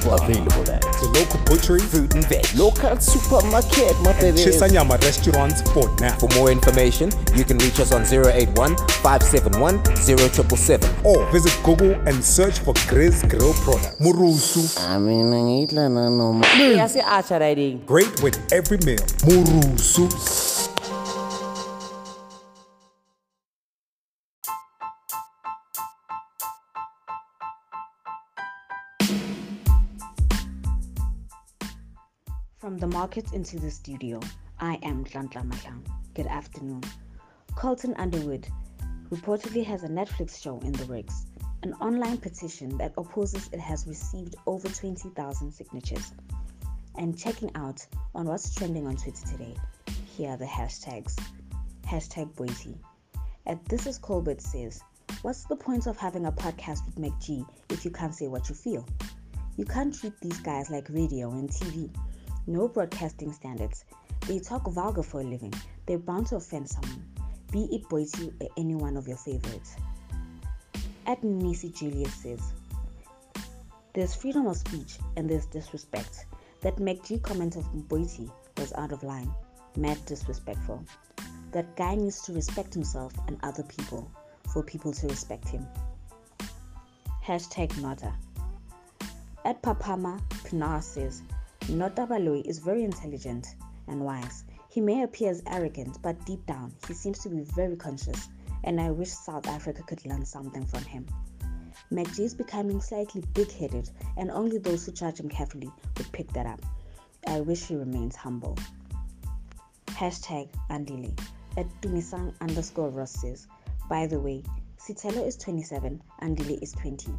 Available 0.07 0.71
at 0.73 0.83
the 1.01 1.09
local 1.15 1.41
butchery, 1.45 1.81
fruit 1.81 2.15
and 2.15 2.25
veg, 2.27 2.47
local 2.55 2.99
supermarket, 2.99 3.95
my 4.03 4.13
baby. 4.21 4.39
Chisanyama 4.39 5.01
restaurants 5.03 5.63
for 5.73 5.89
now. 6.01 6.17
For 6.19 6.29
more 6.35 6.51
information, 6.51 7.11
you 7.35 7.45
can 7.45 7.59
reach 7.59 7.81
us 7.81 7.93
on 7.93 8.03
081 8.03 8.77
571 9.03 9.85
0777 9.97 11.05
Or 11.05 11.31
visit 11.33 11.55
Google 11.63 11.93
and 12.09 12.25
search 12.25 12.59
for 12.61 12.75
Grizz 12.89 13.29
Grill 13.29 13.53
products. 13.65 13.97
Murusu. 14.01 14.65
I 14.89 14.99
mean, 14.99 15.33
I 15.33 15.43
need 15.43 15.73
Great 17.87 18.23
with 18.23 18.37
every 18.53 18.79
meal. 18.79 19.05
Murusu. 19.27 20.56
The 32.77 32.87
market 32.87 33.33
into 33.33 33.59
the 33.59 33.71
studio, 33.71 34.21
I 34.61 34.79
am 34.83 35.03
Nhlanhla 35.03 35.51
Mahlang. 35.51 35.87
Good 36.13 36.27
afternoon. 36.27 36.83
Colton 37.55 37.95
Underwood 37.97 38.47
reportedly 39.09 39.65
has 39.65 39.83
a 39.83 39.89
Netflix 39.89 40.43
show 40.43 40.59
in 40.59 40.73
the 40.73 40.85
works. 40.85 41.25
An 41.63 41.73
online 41.81 42.19
petition 42.19 42.77
that 42.77 42.93
opposes 42.99 43.49
it 43.51 43.61
has 43.61 43.87
received 43.87 44.37
over 44.47 44.69
20,000 44.69 45.51
signatures. 45.51 46.13
And 46.97 47.19
checking 47.19 47.51
out 47.55 47.87
on 48.15 48.27
what's 48.27 48.55
trending 48.55 48.87
on 48.87 48.97
Twitter 48.97 49.27
today, 49.27 49.57
here 50.15 50.33
are 50.33 50.37
the 50.37 50.45
hashtags. 50.45 51.19
Hashtag 51.87 52.35
Boity. 52.35 52.77
At 53.47 53.65
This 53.71 53.87
Is 53.87 53.97
Colbert 53.97 54.43
says, 54.43 54.83
What's 55.23 55.45
the 55.45 55.57
point 55.57 55.87
of 55.87 55.97
having 55.97 56.27
a 56.27 56.33
podcast 56.33 56.85
with 56.85 56.97
MacG 56.97 57.43
if 57.71 57.87
you 57.87 57.91
can't 57.91 58.15
say 58.15 58.29
what 58.29 58.51
you 58.51 58.55
feel? 58.55 58.87
You 59.57 59.65
can't 59.65 59.99
treat 59.99 60.21
these 60.21 60.41
guys 60.41 60.69
like 60.69 60.91
radio 60.91 61.31
and 61.31 61.49
TV. 61.49 61.91
No 62.49 62.69
broadcasting 62.69 63.33
standards. 63.33 63.85
They 64.29 64.39
talk 64.39 64.69
vulgar 64.69 65.03
for 65.03 65.21
a 65.21 65.25
living. 65.25 65.53
They're 65.87 65.99
bound 65.99 66.29
to 66.29 66.37
offend 66.37 66.69
someone, 66.69 67.05
be 67.51 67.65
it 67.73 67.89
Boity 67.89 68.33
or 68.41 68.49
any 68.57 68.77
one 68.77 68.97
of 68.97 69.09
your 69.09 69.17
favorites. 69.17 69.77
At 71.07 71.25
Nisi 71.25 71.71
Julius 71.71 72.15
says, 72.15 72.41
There's 73.95 74.15
freedom 74.15 74.47
of 74.47 74.57
speech 74.57 74.99
and 75.17 75.29
there's 75.29 75.47
disrespect. 75.47 76.27
That 76.63 76.77
MacG 76.77 77.23
comment 77.23 77.57
of 77.57 77.65
Boity 77.89 78.31
was 78.59 78.73
out 78.75 78.93
of 78.93 79.03
line, 79.03 79.33
mad 79.77 79.99
disrespectful. 80.07 80.85
That 81.53 81.75
guy 81.77 81.95
needs 81.97 82.23
to 82.23 82.33
respect 82.33 82.75
himself 82.75 83.13
and 83.27 83.39
other 83.43 83.63
people 83.65 84.11
for 84.53 84.63
people 84.63 84.93
to 84.93 85.09
respect 85.09 85.49
him. 85.49 85.67
Hashtag 87.25 87.81
Nota. 87.83 88.13
At 89.45 89.63
Papama, 89.63 90.21
Pinar 90.45 90.81
says, 90.81 91.23
Nota 91.69 92.07
Baloyi 92.07 92.47
is 92.47 92.61
very 92.61 92.85
intelligent 92.85 93.57
and 93.89 94.01
wise. 94.01 94.45
He 94.69 94.81
may 94.81 95.03
appear 95.03 95.31
as 95.33 95.43
arrogant, 95.49 96.01
but 96.01 96.25
deep 96.25 96.47
down, 96.47 96.73
he 96.87 96.95
seems 96.95 97.19
to 97.21 97.29
be 97.29 97.41
very 97.41 97.75
conscious, 97.75 98.29
and 98.63 98.81
I 98.81 98.93
wish 98.93 99.11
South 99.11 99.49
Africa 99.49 99.83
could 99.83 100.07
learn 100.07 100.25
something 100.25 100.65
from 100.65 100.85
him. 100.85 101.07
MacG 101.91 102.21
is 102.21 102.35
becoming 102.35 102.81
slightly 102.81 103.25
big 103.35 103.51
headed, 103.51 103.91
and 104.17 104.31
only 104.31 104.59
those 104.59 104.87
who 104.87 104.93
judge 104.93 105.19
him 105.19 105.29
carefully 105.29 105.69
would 105.97 106.13
pick 106.13 106.33
that 106.35 106.47
up. 106.47 106.61
I 107.27 107.41
wish 107.41 107.65
he 107.65 107.75
remains 107.75 108.15
humble. 108.15 108.57
Hashtag 109.87 110.49
Andile. 110.71 111.19
At 111.57 111.67
Tumisang 111.83 112.33
underscore 112.41 112.91
Ross 112.91 113.13
says, 113.21 113.49
by 113.91 114.07
the 114.07 114.21
way, 114.21 114.45
Sithelo 114.79 115.27
is 115.27 115.37
27, 115.37 116.01
Andile 116.23 116.63
is 116.63 116.73
20. 116.73 117.13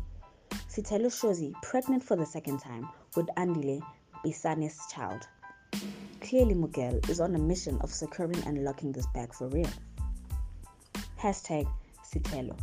Sithelo 0.69 1.07
Shozi, 1.07 1.53
pregnant 1.63 2.01
for 2.01 2.15
the 2.15 2.25
second 2.25 2.59
time, 2.59 2.87
with 3.15 3.27
Andile 3.35 3.81
Mpisane's 4.23 4.91
child. 4.91 5.27
Clearly, 6.21 6.53
Miguel 6.53 6.99
is 7.09 7.19
on 7.19 7.35
a 7.35 7.39
mission 7.39 7.77
of 7.81 7.91
securing 7.91 8.41
and 8.45 8.63
locking 8.63 8.91
this 8.91 9.07
bag 9.13 9.33
for 9.33 9.47
real. 9.47 9.69
Hashtag 11.19 11.67
Sithelo. 12.03 12.57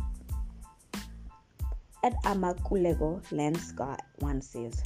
At 2.03 2.13
Amakulego 2.23 3.23
Landscar 3.31 3.97
one 4.19 4.41
says, 4.41 4.81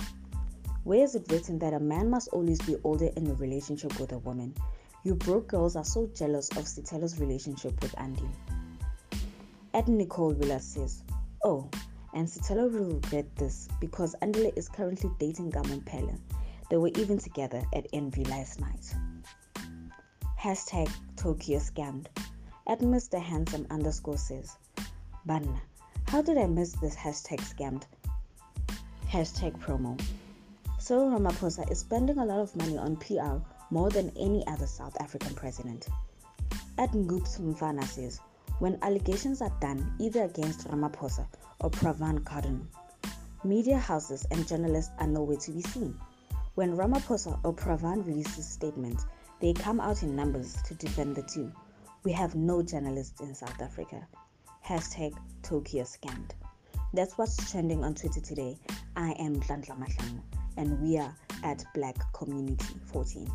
Where 0.84 1.04
is 1.04 1.16
it 1.16 1.26
written 1.30 1.60
that 1.60 1.74
a 1.74 1.80
man 1.80 2.10
must 2.10 2.30
always 2.30 2.60
be 2.60 2.78
older 2.84 3.10
in 3.18 3.28
a 3.28 3.34
relationship 3.34 4.00
with 4.00 4.12
a 4.14 4.20
woman? 4.20 4.54
You 5.04 5.16
broke 5.16 5.48
girls 5.48 5.76
are 5.76 5.86
so 5.86 6.10
jealous 6.16 6.50
of 6.50 6.66
Sithelo's 6.66 7.20
relationship 7.20 7.82
with 7.82 7.94
Andy. 7.98 8.30
At 9.74 9.88
Nicole 9.88 10.34
Willa 10.34 10.60
says, 10.60 11.04
Oh, 11.44 11.70
and 12.14 12.28
Sithelo 12.28 12.72
will 12.72 12.96
regret 12.96 13.36
this 13.36 13.68
because 13.80 14.16
Andile 14.22 14.58
is 14.58 14.68
currently 14.68 15.12
dating 15.20 15.52
Gaman 15.52 15.86
Pele. 15.86 16.14
They 16.70 16.78
were 16.78 16.92
even 16.96 17.18
together 17.18 17.64
at 17.74 17.88
Envy 17.94 18.24
last 18.26 18.60
night. 18.60 18.94
Hashtag 20.40 20.90
Tokyo 21.16 21.60
scammed. 21.60 22.08
At 22.68 22.80
Mr. 22.80 23.20
Handsome 23.20 23.66
underscore 23.72 24.18
says, 24.18 24.56
Banna, 25.28 25.60
how 26.08 26.22
did 26.22 26.38
I 26.38 26.46
miss 26.46 26.74
this 26.74 26.96
hashtag 26.96 27.40
scammed? 27.40 27.84
Hashtag 29.10 29.60
promo. 29.60 30.00
Cyril 30.78 31.10
Ramaphosa 31.10 31.70
is 31.72 31.80
spending 31.80 32.20
a 32.20 32.26
lot 32.26 32.40
of 32.40 32.56
money 32.56 32.78
on 32.78 32.96
PR 32.98 33.44
more 33.72 33.90
than 33.90 34.12
any 34.18 34.46
other 34.48 34.68
South 34.68 34.96
African 35.02 35.34
president. 35.34 35.88
At 36.78 36.92
Ngoops 36.92 37.40
Mfana 37.40 37.84
says, 37.84 38.20
when 38.60 38.78
allegations 38.82 39.42
are 39.42 39.52
done 39.60 39.94
either 40.00 40.24
against 40.24 40.68
Ramaphosa 40.68 41.28
or 41.60 41.70
Pravin 41.72 42.20
Gordhan, 42.20 42.66
media 43.44 43.78
houses 43.78 44.26
and 44.32 44.48
journalists 44.48 44.92
are 45.00 45.08
nowhere 45.08 45.38
to 45.38 45.52
be 45.52 45.62
seen. 45.62 46.00
When 46.60 46.76
Ramaphosa 46.76 47.40
or 47.46 47.54
Pravin 47.54 48.06
releases 48.06 48.46
statements, 48.46 49.06
they 49.40 49.54
come 49.54 49.80
out 49.80 50.04
in 50.04 50.14
numbers 50.14 50.58
to 50.64 50.74
defend 50.74 51.16
the 51.16 51.22
two. 51.22 51.54
We 52.04 52.12
have 52.12 52.36
no 52.36 52.62
journalists 52.62 53.22
in 53.22 53.34
South 53.34 53.62
Africa. 53.62 54.06
Hashtag 54.68 55.14
Tokyo 55.42 55.86
scammed. 55.86 56.32
That's 56.94 57.18
what's 57.18 57.50
trending 57.50 57.86
on 57.86 57.96
Twitter 57.96 58.20
today. 58.20 58.58
I 58.98 59.12
am 59.12 59.38
Nhlanhla 59.38 59.80
Mahlangu, 59.80 60.22
and 60.58 60.82
we 60.82 60.98
are 60.98 61.16
at 61.46 61.64
Black 61.74 61.96
Community 62.12 62.76
14. 62.88 63.32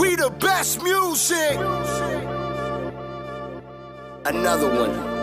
We 0.00 0.16
the 0.16 0.34
best 0.40 0.82
music. 0.82 1.56
Another 4.26 4.74
one. 4.74 5.13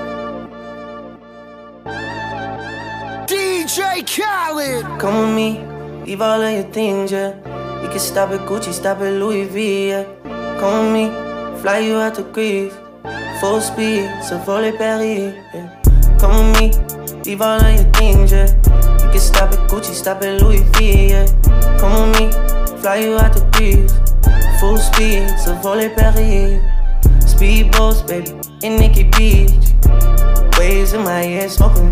Khaled. 4.04 4.86
Come 5.00 5.18
with 5.28 5.36
me, 5.36 5.60
leave 6.06 6.22
all 6.22 6.42
of 6.42 6.52
your 6.52 6.64
things, 6.72 7.12
yeah. 7.12 7.36
We 7.82 7.88
can 7.88 8.00
stop 8.00 8.32
at 8.32 8.48
Gucci, 8.48 8.74
stop 8.74 9.00
at 9.00 9.14
Louis 9.14 9.46
V, 9.46 9.90
yeah. 9.90 10.06
Come 10.60 10.94
with 10.94 10.94
me, 10.94 11.62
fly 11.62 11.80
you 11.80 11.96
out 11.96 12.16
to 12.16 12.24
Greece. 12.24 12.74
Full 13.40 13.62
speed, 13.62 14.10
so 14.28 14.38
volley 14.40 14.72
Paris, 14.72 15.34
yeah. 15.54 15.82
Come 16.20 16.52
with 16.52 16.62
me, 16.62 17.22
leave 17.26 17.42
all 17.42 17.60
of 17.60 17.74
your 17.74 17.92
things, 17.94 18.32
yeah. 18.32 18.48
We 19.06 19.12
can 19.12 19.20
stop 19.20 19.52
at 19.52 19.70
Gucci, 19.70 19.94
stop 19.94 20.22
at 20.22 20.42
Louis 20.42 20.64
V, 20.78 21.10
yeah. 21.10 21.26
Come 21.80 22.12
with 22.12 22.20
me, 22.20 22.82
fly 22.82 22.98
you 22.98 23.18
out 23.18 23.34
to 23.34 23.44
Greece. 23.58 23.94
Full 24.60 24.78
speed, 24.78 25.28
so 25.44 25.56
volley 25.56 25.90
Paris. 25.90 26.62
Speedboats, 27.26 28.06
baby, 28.08 28.32
in 28.62 28.78
Nikki 28.80 29.04
Beach. 29.04 29.52
Waves 30.58 30.94
in 30.94 31.04
my 31.04 31.24
head, 31.24 31.50
smoking. 31.50 31.92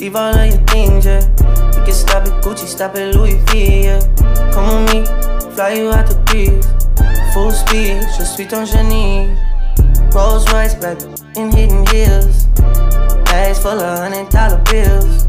leave 0.00 0.16
all 0.16 0.34
of 0.34 0.48
your 0.48 0.58
things, 0.66 1.04
yeah. 1.04 1.20
You 1.76 1.84
can 1.84 1.92
stop 1.92 2.26
at 2.26 2.42
Gucci, 2.42 2.66
stop 2.66 2.96
at 2.96 3.14
Louis 3.14 3.36
V, 3.50 3.84
yeah. 3.84 4.00
Come 4.52 4.84
with 4.84 4.94
me, 4.94 5.04
fly 5.54 5.74
you 5.74 5.90
out 5.90 6.08
to 6.10 6.16
Greece. 6.26 6.66
Full 7.34 7.50
speed, 7.50 8.00
je 8.16 8.24
suis 8.24 8.46
ton 8.46 8.64
génie. 8.64 9.36
Rolls 10.14 10.50
Royce, 10.52 10.74
baby, 10.74 11.04
in 11.36 11.52
hidden 11.52 11.86
hills. 11.86 12.46
Bags 13.26 13.58
full 13.60 13.78
of 13.78 13.98
hundred 13.98 14.28
dollar 14.30 14.58
bills. 14.70 15.26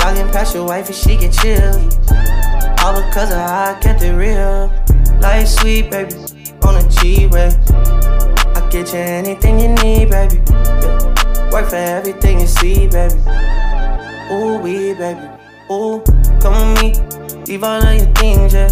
Jogging 0.00 0.30
past 0.32 0.54
your 0.54 0.66
wife 0.66 0.86
and 0.86 0.96
she 0.96 1.16
get 1.16 1.32
chill. 1.32 1.74
All 2.80 2.94
because 2.96 3.30
of 3.30 3.38
how 3.38 3.76
I 3.76 3.78
kept 3.80 4.02
it 4.02 4.12
real. 4.12 4.72
Life 5.20 5.48
sweet, 5.48 5.90
baby, 5.90 6.14
on 6.64 6.76
a 6.76 6.88
G-way. 6.88 7.52
I 8.56 8.68
get 8.70 8.92
you 8.92 8.98
anything 8.98 9.60
you 9.60 9.68
need, 9.68 10.10
baby. 10.10 10.40
Yeah. 10.48 11.50
Work 11.52 11.68
for 11.68 11.76
everything 11.76 12.40
you 12.40 12.46
see, 12.46 12.88
baby. 12.88 13.14
Ooh, 14.32 14.56
we, 14.56 14.94
baby. 14.94 15.20
Ooh, 15.70 16.02
come 16.40 16.72
with 16.74 16.82
me. 16.82 17.44
Leave 17.46 17.64
all 17.64 17.82
of 17.82 17.94
your 17.94 18.06
things, 18.14 18.54
yeah. 18.54 18.70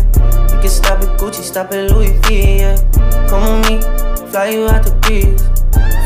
You 0.48 0.58
can 0.58 0.68
stop 0.70 1.02
at 1.02 1.20
Gucci, 1.20 1.42
stop 1.42 1.70
at 1.72 1.90
Louis 1.90 2.18
V, 2.24 2.58
yeah. 2.60 2.76
Come 3.28 3.60
with 3.60 3.70
me, 3.70 4.30
fly 4.30 4.48
you 4.50 4.66
out 4.66 4.84
to 4.84 4.92
Greece. 5.02 5.42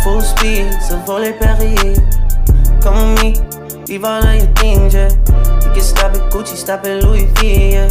Full 0.03 0.21
speed, 0.21 0.73
so 0.83 0.99
volley 1.07 1.35
Paris. 1.35 2.01
Come 2.83 3.14
with 3.14 3.23
me, 3.23 3.85
leave 3.87 4.05
all 4.05 4.27
of 4.27 4.35
your 4.35 4.53
things, 4.55 4.95
yeah. 4.95 5.11
You 5.62 5.71
can 5.73 5.83
stop 5.83 6.14
at 6.14 6.33
Gucci, 6.33 6.57
stop 6.57 6.85
at 6.85 7.05
Louis 7.05 7.27
V, 7.37 7.71
yeah. 7.71 7.88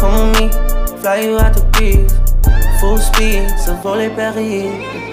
Come 0.00 0.32
with 0.32 0.40
me, 0.40 0.96
fly 1.02 1.20
you 1.20 1.38
out 1.38 1.54
to 1.54 1.62
Greece. 1.72 2.10
Full 2.80 2.96
speed, 2.96 3.50
so 3.58 3.74
volley 3.76 4.08
Paris. 4.08 5.12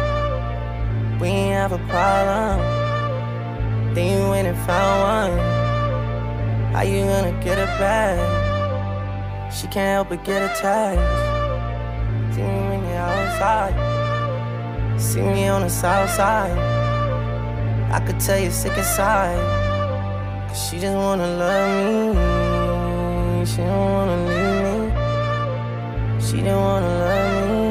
We 1.21 1.27
ain't 1.27 1.53
have 1.53 1.71
a 1.71 1.77
problem. 1.87 2.59
Then 3.93 4.05
you 4.17 4.29
went 4.29 4.47
and 4.47 4.57
found 4.65 4.97
one. 5.13 6.73
How 6.73 6.81
you 6.81 7.03
gonna 7.03 7.39
get 7.43 7.59
it 7.59 7.71
back? 7.77 8.17
She 9.53 9.67
can't 9.67 9.93
help 9.97 10.09
but 10.09 10.23
get 10.25 10.41
attached. 10.41 12.33
See 12.33 12.41
me 12.41 12.61
when 12.69 12.81
you're 12.87 12.97
outside. 12.97 13.73
See 14.99 15.21
me 15.21 15.47
on 15.47 15.61
the 15.61 15.69
south 15.69 16.09
side. 16.09 16.57
I 17.91 17.99
could 18.03 18.19
tell 18.19 18.39
you're 18.39 18.49
sick 18.49 18.75
inside. 18.75 19.37
Cause 20.47 20.69
she 20.69 20.79
just 20.79 20.95
wanna 20.95 21.27
love 21.43 22.15
me. 22.17 23.45
She 23.45 23.57
don't 23.57 23.91
wanna 23.95 24.17
leave 24.29 24.63
me. 24.65 26.21
She 26.25 26.37
don't 26.41 26.63
wanna 26.63 26.87
love 26.87 27.49
me. 27.49 27.70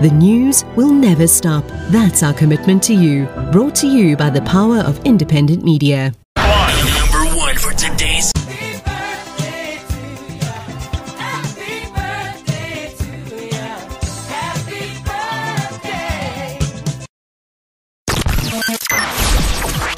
The 0.00 0.10
news 0.10 0.64
will 0.76 0.92
never 0.92 1.26
stop. 1.26 1.64
That's 1.90 2.22
our 2.22 2.32
commitment 2.32 2.84
to 2.84 2.94
you. 2.94 3.26
Brought 3.50 3.74
to 3.76 3.88
you 3.88 4.16
by 4.16 4.30
the 4.30 4.40
power 4.42 4.76
of 4.78 5.04
independent 5.04 5.64
media. 5.64 6.14
Number 6.36 7.36
one 7.36 7.56
for 7.56 7.72
today's. 7.72 8.30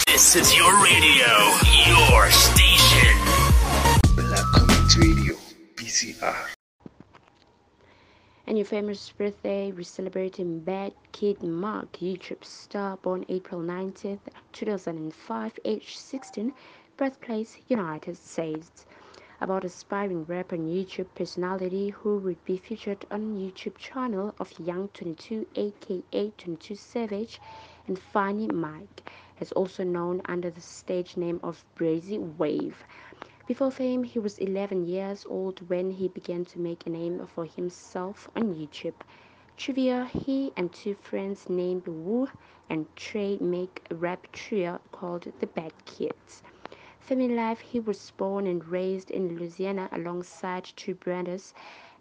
This 0.07 0.35
is 0.35 0.57
your 0.57 0.73
radio, 0.83 1.29
your 1.89 2.31
station. 2.31 3.17
Black 4.17 4.47
Community 4.55 5.01
Radio, 5.01 5.35
BCR. 5.77 6.60
And 8.51 8.59
your 8.59 8.67
famous 8.67 9.13
birthday, 9.13 9.71
we're 9.71 9.85
celebrating 9.85 10.63
Badd 10.63 10.93
Kid 11.13 11.41
Mark, 11.41 11.93
YouTube 11.99 12.43
star, 12.43 12.97
born 12.97 13.25
April 13.29 13.61
19th, 13.61 14.19
2005, 14.51 15.59
age 15.65 15.97
16, 15.97 16.53
birthplace 16.97 17.59
United 17.69 18.17
States. 18.17 18.87
About 19.41 19.65
aspiring 19.65 20.25
rapper 20.25 20.57
and 20.57 20.69
YouTube 20.69 21.07
personality 21.15 21.91
who 21.91 22.17
would 22.17 22.45
be 22.45 22.57
featured 22.57 23.07
on 23.13 23.39
YouTube 23.39 23.77
channel 23.77 24.35
of 24.41 24.59
Young 24.59 24.89
22 24.95 25.47
aka 25.55 26.33
22 26.37 26.75
Savage 26.75 27.41
and 27.87 28.01
Funny 28.01 28.49
Mike, 28.49 29.09
is 29.39 29.53
also 29.53 29.85
known 29.85 30.23
under 30.25 30.51
the 30.51 30.61
stage 30.61 31.17
name 31.17 31.39
of 31.45 31.65
Brazy 31.79 32.19
Wave. 32.37 32.83
Before 33.51 33.73
fame, 33.73 34.05
he 34.05 34.21
was 34.21 34.39
11 34.39 34.87
years 34.87 35.27
old 35.29 35.69
when 35.69 35.91
he 35.91 36.07
began 36.07 36.45
to 36.45 36.61
make 36.61 36.87
a 36.87 36.91
name 36.91 37.27
for 37.27 37.47
himself 37.47 38.31
on 38.37 38.55
YouTube. 38.55 38.95
Trivia 39.57 40.05
He 40.05 40.53
and 40.57 40.73
two 40.73 40.95
friends 40.95 41.49
named 41.51 41.89
Wu 41.89 42.29
and 42.69 42.87
Trey 42.95 43.39
make 43.39 43.83
a 43.91 43.97
rap 43.97 44.29
trio 44.31 44.81
called 44.93 45.33
the 45.41 45.49
Bad 45.49 45.73
Kids. 45.85 46.45
Family 47.01 47.35
life 47.35 47.59
He 47.59 47.81
was 47.81 48.13
born 48.13 48.47
and 48.47 48.65
raised 48.69 49.11
in 49.11 49.37
Louisiana 49.37 49.89
alongside 49.91 50.71
two 50.77 50.95
brothers 50.95 51.53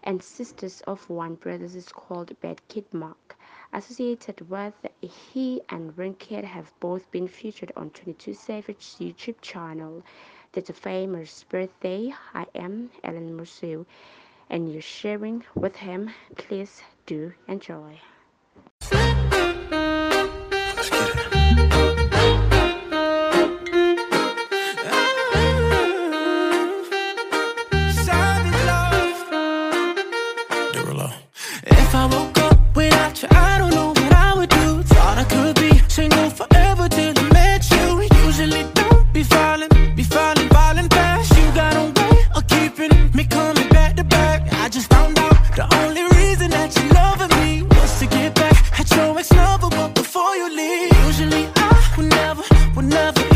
and 0.04 0.22
sisters 0.22 0.82
of 0.82 1.10
one 1.10 1.34
brother 1.34 1.66
is 1.66 1.92
called 1.92 2.40
Badd 2.42 2.60
Kid 2.68 2.86
Mark. 2.94 3.36
Associated 3.74 4.52
with 4.52 4.76
he 5.02 5.62
and 5.70 5.96
Rinkid 5.98 6.44
have 6.44 6.80
both 6.80 7.10
been 7.10 7.28
featured 7.28 7.72
on 7.76 7.90
22 7.90 8.36
Savage's 8.36 8.98
YouTube 9.00 9.42
channel. 9.42 10.04
That's 10.52 10.70
a 10.70 10.74
famous 10.74 11.46
birthday. 11.50 12.14
I 12.34 12.46
am 12.56 12.90
Ellen 13.04 13.38
Mosoeu 13.38 13.86
and 14.50 14.72
you're 14.72 14.82
sharing 14.82 15.44
with 15.56 15.76
him. 15.76 16.10
Please 16.36 16.82
do 17.06 17.34
enjoy. 17.48 18.00
Usually 50.58 51.48
I 51.56 51.94
would 51.98 52.10
never, 52.10 52.44
would 52.76 52.86
never 52.86 53.29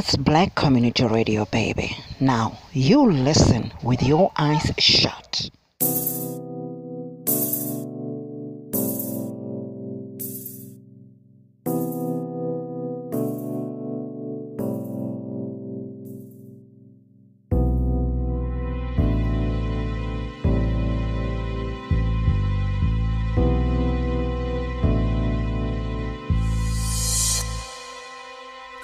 That's 0.00 0.16
Black 0.16 0.54
Community 0.54 1.04
Radio, 1.04 1.44
baby. 1.44 1.94
Now, 2.20 2.58
you 2.72 3.12
listen 3.12 3.70
with 3.82 4.02
your 4.02 4.32
eyes 4.34 4.72
shut. 4.78 5.50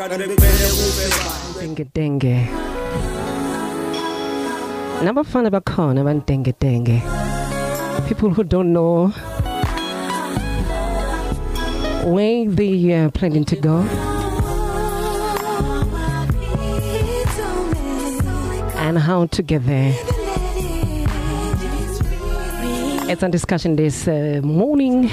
Denge 0.07 1.85
denge. 1.93 2.49
Nabafana 5.03 5.51
bakhona 5.51 6.01
abandenge 6.03 6.53
denge. 6.61 7.03
People 8.07 8.31
who 8.31 8.45
don't 8.45 8.73
know 8.73 9.09
where 12.09 12.49
they 12.49 12.93
are 12.93 13.11
planning 13.11 13.45
to 13.45 13.57
go. 13.57 13.79
And 18.77 18.99
how 18.99 19.27
to 19.27 19.43
get 19.43 19.67
there. 19.67 19.93
It's 23.11 23.25
a 23.25 23.29
discussion 23.29 23.75
this 23.75 24.07
uh, 24.07 24.41
morning. 24.45 25.09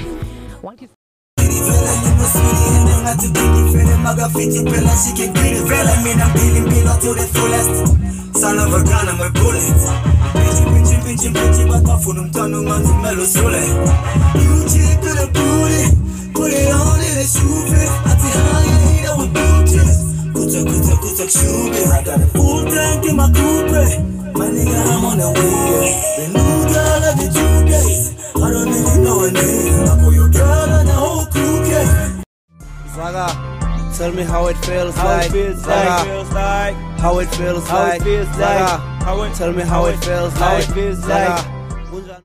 What 0.62 0.80
is 0.80 0.88
Son 8.44 8.58
of 8.58 8.74
a 8.74 8.84
gun, 8.84 9.08
I'm 9.08 9.20
a 9.20 9.30
bullet. 9.30 9.62
Pinchy, 10.36 10.64
pinchy, 10.68 10.96
pinchy, 11.00 11.30
pinchy, 11.32 11.64
but 11.66 11.82
my 11.82 11.96
phone, 11.96 12.18
I'm 12.18 12.30
turning 12.30 12.68
on 12.68 12.82
to 12.82 12.94
mellow 13.00 13.24
sole. 13.24 13.56
You 14.36 14.68
cheat 14.68 15.00
to 15.00 15.10
the 15.16 15.26
booty, 15.32 15.82
put 16.34 16.52
it 16.52 16.68
on 16.68 17.00
in 17.00 17.16
a 17.16 17.24
shoe 17.24 17.62
fit. 17.72 17.88
I 18.04 18.12
how 18.20 18.60
you 18.68 18.76
hate 18.84 19.06
it 19.08 19.16
with 19.16 19.32
booties. 19.32 19.96
Kuta, 20.34 20.60
kuta, 20.66 20.94
kuta, 21.00 21.24
shoe 21.24 21.72
fit. 21.72 21.88
I 21.88 22.02
got 22.04 22.20
a 22.20 22.26
full 22.36 22.64
tank 22.68 23.06
in 23.06 23.16
my 23.16 23.32
coupe. 23.32 24.36
My 24.36 24.50
nigga, 24.52 24.78
I'm 24.92 25.04
on 25.08 25.16
the 25.16 25.30
way. 25.30 25.88
The 26.18 26.26
new 26.34 26.60
girl 26.68 27.02
every 27.06 27.28
two 27.32 27.54
days. 27.70 28.12
I 28.34 28.50
don't 28.50 28.68
even 28.68 29.04
know 29.04 29.20
her 29.24 29.30
name. 29.30 29.88
I 29.88 29.94
call 30.02 30.12
your 30.12 30.28
girl 30.28 30.63
Zaga, 32.94 33.26
tell 33.96 34.12
me 34.12 34.22
how 34.22 34.46
it 34.46 34.56
feels 34.58 34.94
How 34.94 35.14
it 35.14 35.16
like. 35.18 35.30
feels 35.32 35.58
Zaga, 35.58 35.88
like, 35.90 36.06
feels 36.06 36.30
like. 36.32 36.74
how 37.00 37.18
it 37.18 37.26
feels 37.34 37.68
How 37.68 37.86
it 37.86 37.88
like. 37.88 38.02
feels 38.02 38.28
like. 38.38 38.80
How 39.02 39.22
it- 39.22 39.34
tell 39.34 39.52
me 39.52 39.62
how 39.62 39.86
it 39.86 39.96
feels 40.04 40.32
how 40.34 40.54
like. 40.54 40.68
it 40.68 40.72
feels 40.72 40.98
Zaga. 40.98 42.24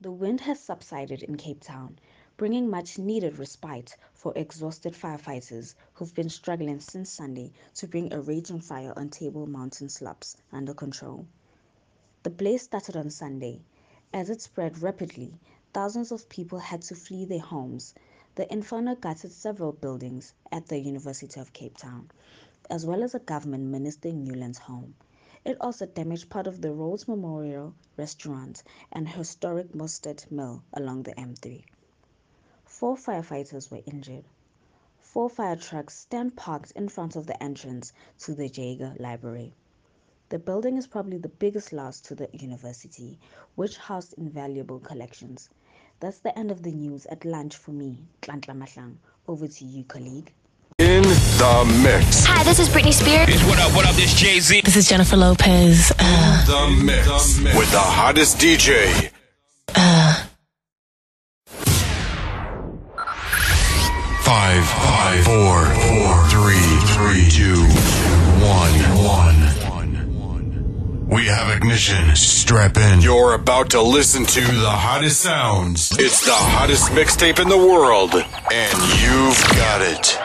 The 0.00 0.10
wind 0.12 0.40
has 0.42 0.60
subsided 0.60 1.22
in 1.22 1.36
Cape 1.36 1.62
Town, 1.62 1.98
bringing 2.36 2.68
much 2.68 2.98
needed 2.98 3.38
respite 3.38 3.96
for 4.12 4.32
exhausted 4.36 4.94
firefighters 4.94 5.74
who've 5.94 6.14
been 6.14 6.28
struggling 6.28 6.80
since 6.80 7.10
Sunday 7.10 7.52
to 7.76 7.86
bring 7.86 8.12
a 8.12 8.20
raging 8.20 8.60
fire 8.60 8.92
on 8.96 9.08
Table 9.10 9.46
Mountain 9.46 9.88
slopes 9.88 10.36
under 10.52 10.74
control. 10.74 11.26
The 12.24 12.30
blaze 12.30 12.62
started 12.62 12.96
on 12.96 13.10
Sunday. 13.10 13.60
As 14.12 14.28
it 14.30 14.42
spread 14.42 14.82
rapidly, 14.82 15.32
thousands 15.72 16.12
of 16.12 16.28
people 16.28 16.58
had 16.58 16.82
to 16.82 16.94
flee 16.94 17.24
their 17.24 17.40
homes. 17.40 17.94
The 18.36 18.52
inferno 18.52 18.96
gutted 18.96 19.30
several 19.30 19.70
buildings 19.70 20.34
at 20.50 20.66
the 20.66 20.80
University 20.80 21.38
of 21.38 21.52
Cape 21.52 21.76
Town, 21.76 22.10
as 22.68 22.84
well 22.84 23.04
as 23.04 23.14
a 23.14 23.20
government 23.20 23.66
minister 23.66 24.10
Newland's 24.10 24.58
home. 24.58 24.96
It 25.44 25.56
also 25.60 25.86
damaged 25.86 26.30
part 26.30 26.48
of 26.48 26.60
the 26.60 26.72
Rhodes 26.72 27.06
Memorial 27.06 27.74
Restaurant 27.96 28.64
and 28.90 29.08
historic 29.08 29.72
Mostert's 29.72 30.32
Mill 30.32 30.64
along 30.72 31.04
the 31.04 31.14
M3. 31.14 31.62
Four 32.64 32.96
firefighters 32.96 33.70
were 33.70 33.82
injured. 33.86 34.24
Four 34.98 35.30
fire 35.30 35.54
trucks 35.54 35.96
stand 35.96 36.34
parked 36.34 36.72
in 36.72 36.88
front 36.88 37.14
of 37.14 37.28
the 37.28 37.40
entrance 37.40 37.92
to 38.18 38.34
the 38.34 38.48
Jagger 38.48 38.96
Library. 38.98 39.54
The 40.30 40.40
building 40.40 40.76
is 40.76 40.88
probably 40.88 41.18
the 41.18 41.28
biggest 41.28 41.72
loss 41.72 42.00
to 42.00 42.16
the 42.16 42.28
university, 42.32 43.20
which 43.54 43.76
housed 43.76 44.14
invaluable 44.14 44.80
collections. 44.80 45.48
That's 46.04 46.18
the 46.18 46.38
end 46.38 46.50
of 46.50 46.62
the 46.62 46.70
news 46.70 47.06
at 47.06 47.24
lunch 47.24 47.56
for 47.56 47.70
me, 47.70 47.96
Nhlanhla 48.20 48.54
Mahlangu. 48.54 48.96
Over 49.26 49.48
to 49.48 49.64
you, 49.64 49.84
colleague. 49.84 50.34
In 50.78 51.02
the 51.02 51.80
mix. 51.82 52.26
Hi, 52.26 52.44
this 52.44 52.58
is 52.58 52.68
Britney 52.68 52.92
Spears. 52.92 53.42
What 53.44 53.58
up, 53.58 53.74
what 53.74 53.86
up, 53.86 53.94
this 53.94 54.12
Jay 54.12 54.38
Z. 54.38 54.60
This 54.66 54.76
is 54.76 54.86
Jennifer 54.86 55.16
Lopez. 55.16 55.90
Uh, 55.98 56.44
The 56.44 56.84
mix. 56.84 57.06
With 57.56 57.70
the 57.72 57.78
hottest 57.80 58.36
DJ. 58.36 59.10
uh, 59.74 60.26
Five, 64.20 64.62
five, 64.66 65.24
four, 65.24 65.64
four, 65.88 66.28
three, 66.28 66.68
three, 66.92 67.30
two, 67.30 67.62
one, 68.44 68.76
one. 69.06 69.53
We 71.14 71.26
have 71.26 71.56
ignition. 71.56 72.16
Strap 72.16 72.76
in. 72.76 73.00
You're 73.00 73.34
about 73.34 73.70
to 73.70 73.80
listen 73.80 74.26
to 74.26 74.40
the 74.40 74.68
hottest 74.68 75.20
sounds. 75.20 75.92
It's 75.96 76.26
the 76.26 76.32
hottest 76.32 76.90
mixtape 76.90 77.38
in 77.38 77.48
the 77.48 77.56
world, 77.56 78.14
and 78.52 78.78
you've 79.00 79.40
got 79.54 79.80
it. 79.80 80.18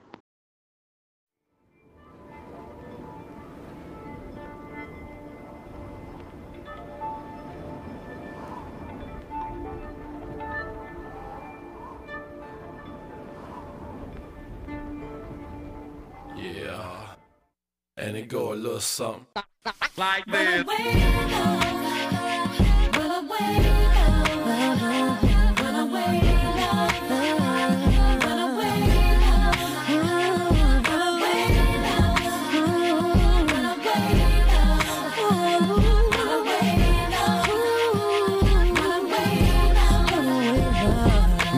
It 18.24 18.28
go 18.28 18.52
a 18.52 18.54
little 18.54 18.80
something 18.80 19.42
like 19.96 20.24
this. 20.26 20.64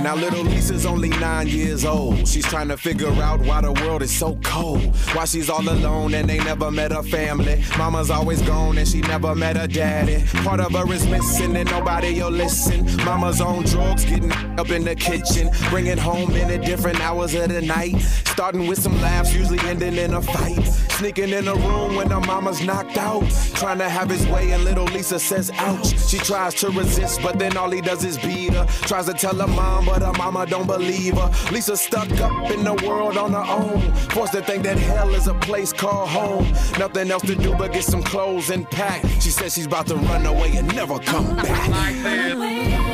Now 0.03 0.15
little 0.15 0.45
Lisa's 0.67 0.85
only 0.85 1.11
nine 1.11 1.47
years 1.47 1.85
old. 1.85 2.27
She's 2.27 2.45
trying 2.45 2.67
to 2.69 2.77
figure 2.77 3.13
out 3.23 3.39
why 3.39 3.61
the 3.61 3.73
world 3.73 4.03
is 4.03 4.11
so 4.11 4.37
cold. 4.43 4.97
Why 5.15 5.25
she's 5.25 5.49
all 5.49 5.61
alone 5.61 6.13
and 6.15 6.29
they 6.29 6.39
never 6.39 6.73
met 6.73 6.91
her 6.91 7.05
family. 7.05 7.63
Mama's 7.79 8.11
always 8.11 8.43
gone 8.43 8.77
and 8.77 8.89
she 8.89 9.01
never 9.03 9.37
met 9.37 9.57
her 9.57 9.69
daddy. 9.69 10.25
Part 10.43 10.59
of 10.59 10.73
her 10.73 10.93
is 10.93 11.07
missing 11.07 11.55
and 11.55 11.71
nobody 11.71 12.21
will 12.21 12.31
listen. 12.31 12.85
Mama's 13.05 13.41
on 13.41 13.63
drugs, 13.63 14.05
getting 14.05 14.33
up 14.59 14.71
in 14.71 14.83
the 14.83 14.97
kitchen. 14.97 15.51
Bringing 15.71 15.99
home 15.99 16.33
in 16.33 16.51
at 16.51 16.65
different 16.65 17.01
hours 17.01 17.35
of 17.37 17.49
the 17.49 17.63
night. 17.63 18.01
Starting 18.01 18.67
with 18.67 18.83
some 18.83 19.01
laughs, 19.01 19.33
usually 19.33 19.61
ending 19.61 19.95
in 19.95 20.15
a 20.15 20.21
fight. 20.21 20.65
Sneaking 20.99 21.31
in 21.31 21.45
the 21.45 21.55
room 21.55 21.95
when 21.95 22.11
her 22.11 22.21
mama's 22.21 22.61
knocked 22.61 22.97
out. 22.97 23.23
Trying 23.55 23.79
to 23.79 23.89
have 23.89 24.11
his 24.11 24.27
way 24.27 24.51
and 24.51 24.65
little 24.65 24.87
Lisa 24.87 25.21
says 25.21 25.51
ouch. 25.55 25.97
She 26.09 26.19
tries 26.19 26.55
to 26.55 26.71
resist 26.71 27.23
but 27.23 27.39
then 27.39 27.57
all 27.57 27.71
he 27.71 27.81
does 27.81 28.05
is 28.05 28.19
beat 28.19 28.55
her. 28.55 28.67
Tries 28.83 29.07
to 29.07 29.13
tell 29.13 29.37
her 29.37 29.47
mom 29.47 29.85
but 29.85 30.03
her 30.03 30.13
mama 30.15 30.47
don't 30.47 30.56
believe 30.65 31.15
her. 31.15 31.31
Lisa 31.51 31.77
stuck 31.77 32.11
up 32.21 32.51
in 32.51 32.65
the 32.65 32.75
world 32.87 33.17
on 33.17 33.33
her 33.33 33.45
own. 33.47 33.81
Forced 34.11 34.33
to 34.35 34.43
think 34.43 34.63
that 34.65 34.79
hell 34.79 35.15
is 35.15 35.27
a 35.27 35.35
place 35.35 35.73
called 35.73 36.09
home. 36.09 36.47
Nothing 36.79 37.11
else 37.11 37.23
to 37.25 37.35
do 37.35 37.55
but 37.57 37.73
get 37.73 37.85
some 37.85 38.03
clothes 38.03 38.51
and 38.51 38.69
pack. 38.71 39.03
She 39.21 39.31
says 39.31 39.55
she's 39.55 39.67
about 39.67 39.87
to 39.89 39.97
run 39.97 40.25
away 40.25 40.57
and 40.57 40.73
never 40.75 40.99
come 41.01 41.37
back. 41.37 41.69
Little 42.05 42.86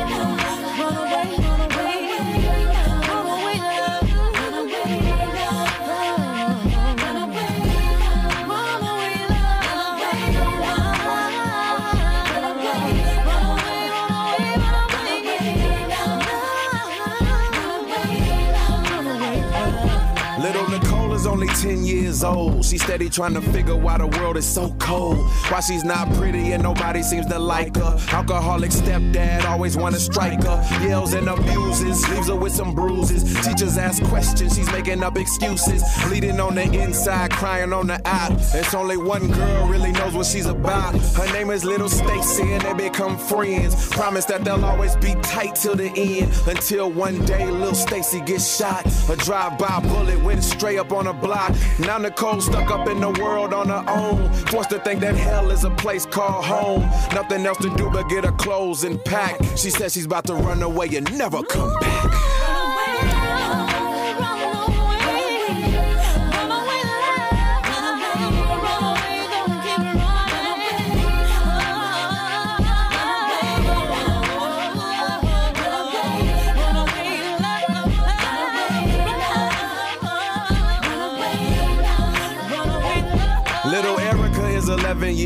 only 21.33 21.47
10 21.47 21.83
years 21.83 22.23
old. 22.23 22.63
She's 22.63 22.83
steady 22.83 23.09
trying 23.09 23.33
to 23.33 23.41
figure 23.41 23.75
why 23.75 23.97
the 23.97 24.05
world 24.05 24.37
is 24.37 24.45
so 24.45 24.69
cold. 24.77 25.17
Why 25.49 25.61
she's 25.61 25.83
not 25.83 26.13
pretty 26.13 26.51
and 26.51 26.61
nobody 26.61 27.01
seems 27.01 27.25
to 27.25 27.39
like 27.39 27.75
her. 27.75 27.97
Alcoholic 28.11 28.69
stepdad 28.69 29.43
always 29.45 29.75
wanna 29.75 29.99
strike 29.99 30.43
her. 30.43 30.63
Yells 30.87 31.13
and 31.13 31.27
abuses, 31.27 32.07
leaves 32.09 32.27
her 32.27 32.35
with 32.35 32.53
some 32.53 32.75
bruises. 32.75 33.23
Teachers 33.43 33.79
ask 33.79 34.03
questions, 34.03 34.55
she's 34.55 34.71
making 34.71 35.01
up 35.01 35.17
excuses. 35.17 35.81
Bleeding 36.05 36.39
on 36.39 36.53
the 36.53 36.65
inside, 36.65 37.31
crying 37.31 37.73
on 37.73 37.87
the 37.87 37.99
out. 38.05 38.33
It's 38.53 38.75
only 38.75 38.97
one 38.97 39.31
girl 39.31 39.67
really 39.67 39.91
knows 39.91 40.13
what 40.13 40.27
she's 40.27 40.45
about. 40.45 40.93
Her 41.17 41.33
name 41.33 41.49
is 41.49 41.65
Little 41.65 41.89
Stacy 41.89 42.43
and 42.53 42.61
they 42.61 42.89
become 42.89 43.17
friends. 43.17 43.89
Promise 43.89 44.25
that 44.25 44.43
they'll 44.43 44.63
always 44.63 44.95
be 44.97 45.15
tight 45.23 45.55
till 45.55 45.75
the 45.75 45.91
end. 45.95 46.31
Until 46.47 46.91
one 46.91 47.25
day 47.25 47.49
Little 47.49 47.73
Stacy 47.73 48.21
gets 48.21 48.55
shot. 48.55 48.85
A 49.09 49.15
drive-by 49.15 49.79
bullet 49.79 50.23
went 50.23 50.43
straight 50.43 50.77
up 50.77 50.91
on 50.91 51.07
her 51.07 51.22
block. 51.23 51.55
Now 51.79 51.97
Nicole 51.97 52.41
stuck 52.41 52.69
up 52.69 52.87
in 52.87 52.99
the 52.99 53.09
world 53.09 53.53
on 53.53 53.69
her 53.69 53.83
own. 53.87 54.31
Forced 54.47 54.69
to 54.71 54.79
think 54.79 54.99
that 55.01 55.15
hell 55.15 55.49
is 55.49 55.63
a 55.63 55.71
place 55.71 56.05
called 56.05 56.45
home. 56.45 56.81
Nothing 57.13 57.45
else 57.45 57.57
to 57.59 57.73
do 57.75 57.89
but 57.89 58.09
get 58.09 58.25
her 58.25 58.31
clothes 58.33 58.83
and 58.83 59.03
pack. 59.05 59.39
She 59.55 59.69
says 59.69 59.93
she's 59.93 60.05
about 60.05 60.25
to 60.25 60.35
run 60.35 60.61
away 60.61 60.89
and 60.95 61.17
never 61.17 61.41
come 61.43 61.73
back. 61.79 62.52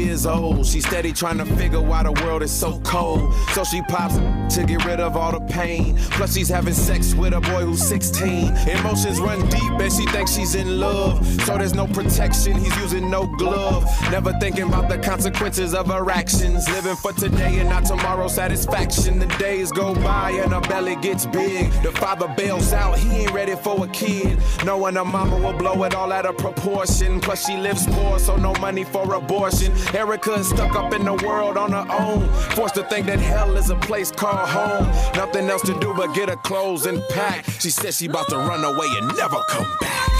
Years 0.07 0.25
old. 0.25 0.65
She's 0.65 0.87
steady 0.87 1.11
trying 1.11 1.37
to 1.37 1.45
figure 1.45 1.81
why 1.81 2.03
the 2.03 2.13
world 2.23 2.41
is 2.41 2.51
so 2.51 2.79
cold. 2.79 3.33
So 3.53 3.63
she 3.63 3.81
pops 3.83 4.15
to 4.55 4.63
get 4.63 4.85
rid 4.85 4.99
of 4.99 5.17
all 5.17 5.31
the 5.31 5.41
pain. 5.53 5.97
Plus, 6.11 6.33
she's 6.33 6.47
having 6.49 6.73
sex 6.73 7.13
with 7.13 7.33
a 7.33 7.41
boy 7.41 7.65
who's 7.65 7.85
16. 7.85 8.55
Emotions 8.67 9.19
run 9.19 9.39
deep 9.49 9.71
and 9.79 9.91
she 9.91 10.05
thinks 10.07 10.31
she's 10.33 10.55
in 10.55 10.79
love. 10.79 11.25
So 11.43 11.57
there's 11.57 11.73
no 11.73 11.87
protection, 11.87 12.53
he's 12.57 12.75
using 12.77 13.09
no 13.09 13.27
glove. 13.37 13.83
Never 14.09 14.33
thinking 14.39 14.69
about 14.69 14.89
the 14.89 14.97
consequences 14.97 15.73
of 15.73 15.87
her 15.87 16.09
actions. 16.09 16.69
Living 16.69 16.95
for 16.95 17.11
today 17.13 17.59
and 17.59 17.69
not 17.69 17.85
tomorrow's 17.85 18.35
satisfaction. 18.35 19.19
The 19.19 19.27
days 19.37 19.71
go 19.71 19.93
by 19.95 20.31
and 20.31 20.53
her 20.53 20.61
belly 20.61 20.95
gets 20.95 21.25
big. 21.25 21.71
The 21.83 21.91
father 21.91 22.33
bails 22.37 22.71
out, 22.71 22.97
he 22.97 23.09
ain't 23.23 23.33
ready 23.33 23.55
for 23.55 23.83
a 23.83 23.87
kid. 23.89 24.39
Knowing 24.63 24.95
her 24.95 25.05
mama 25.05 25.37
will 25.37 25.57
blow 25.57 25.83
it 25.83 25.93
all 25.93 26.11
out 26.11 26.25
of 26.25 26.37
proportion. 26.37 27.19
Plus, 27.19 27.45
she 27.45 27.57
lives 27.57 27.85
poor, 27.87 28.19
so 28.19 28.37
no 28.37 28.53
money 28.55 28.85
for 28.85 29.13
abortion. 29.13 29.73
Erica 29.97 30.33
is 30.33 30.49
stuck 30.49 30.75
up 30.75 30.93
in 30.93 31.03
the 31.05 31.13
world 31.25 31.57
on 31.57 31.71
her 31.71 31.87
own. 31.89 32.29
Forced 32.51 32.75
to 32.75 32.83
think 32.83 33.07
that 33.07 33.17
hell 33.17 33.57
is 33.57 33.71
a 33.71 33.75
place 33.77 34.11
called 34.11 34.47
home. 34.47 34.85
Nothing 35.15 35.49
else 35.49 35.63
to 35.63 35.73
do 35.79 35.91
but 35.95 36.13
get 36.13 36.29
her 36.29 36.35
clothes 36.35 36.85
and 36.85 37.01
pack. 37.09 37.45
She 37.59 37.71
says 37.71 37.97
she 37.97 38.05
about 38.05 38.29
to 38.29 38.37
run 38.37 38.63
away 38.63 38.85
and 38.99 39.07
never 39.17 39.41
come 39.49 39.65
back. 39.81 40.16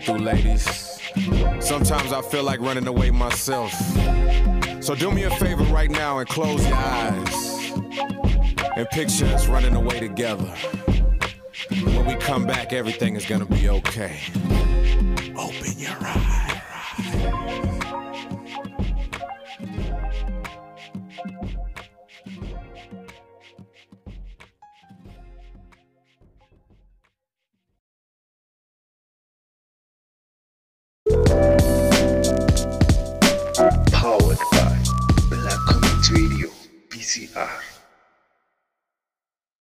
Through, 0.00 0.18
ladies. 0.18 1.00
Sometimes 1.60 2.12
I 2.12 2.22
feel 2.22 2.44
like 2.44 2.60
running 2.60 2.86
away 2.86 3.10
myself. 3.10 3.72
So 4.82 4.94
do 4.94 5.10
me 5.10 5.24
a 5.24 5.30
favor 5.36 5.64
right 5.64 5.90
now 5.90 6.18
and 6.18 6.28
close 6.28 6.66
your 6.66 6.76
eyes. 6.76 7.72
And 8.76 8.88
picture 8.90 9.26
us 9.26 9.46
running 9.46 9.74
away 9.74 10.00
together. 10.00 10.52
When 11.84 12.06
we 12.06 12.14
come 12.16 12.46
back, 12.46 12.72
everything 12.72 13.16
is 13.16 13.26
gonna 13.26 13.44
be 13.44 13.68
okay. 13.68 14.18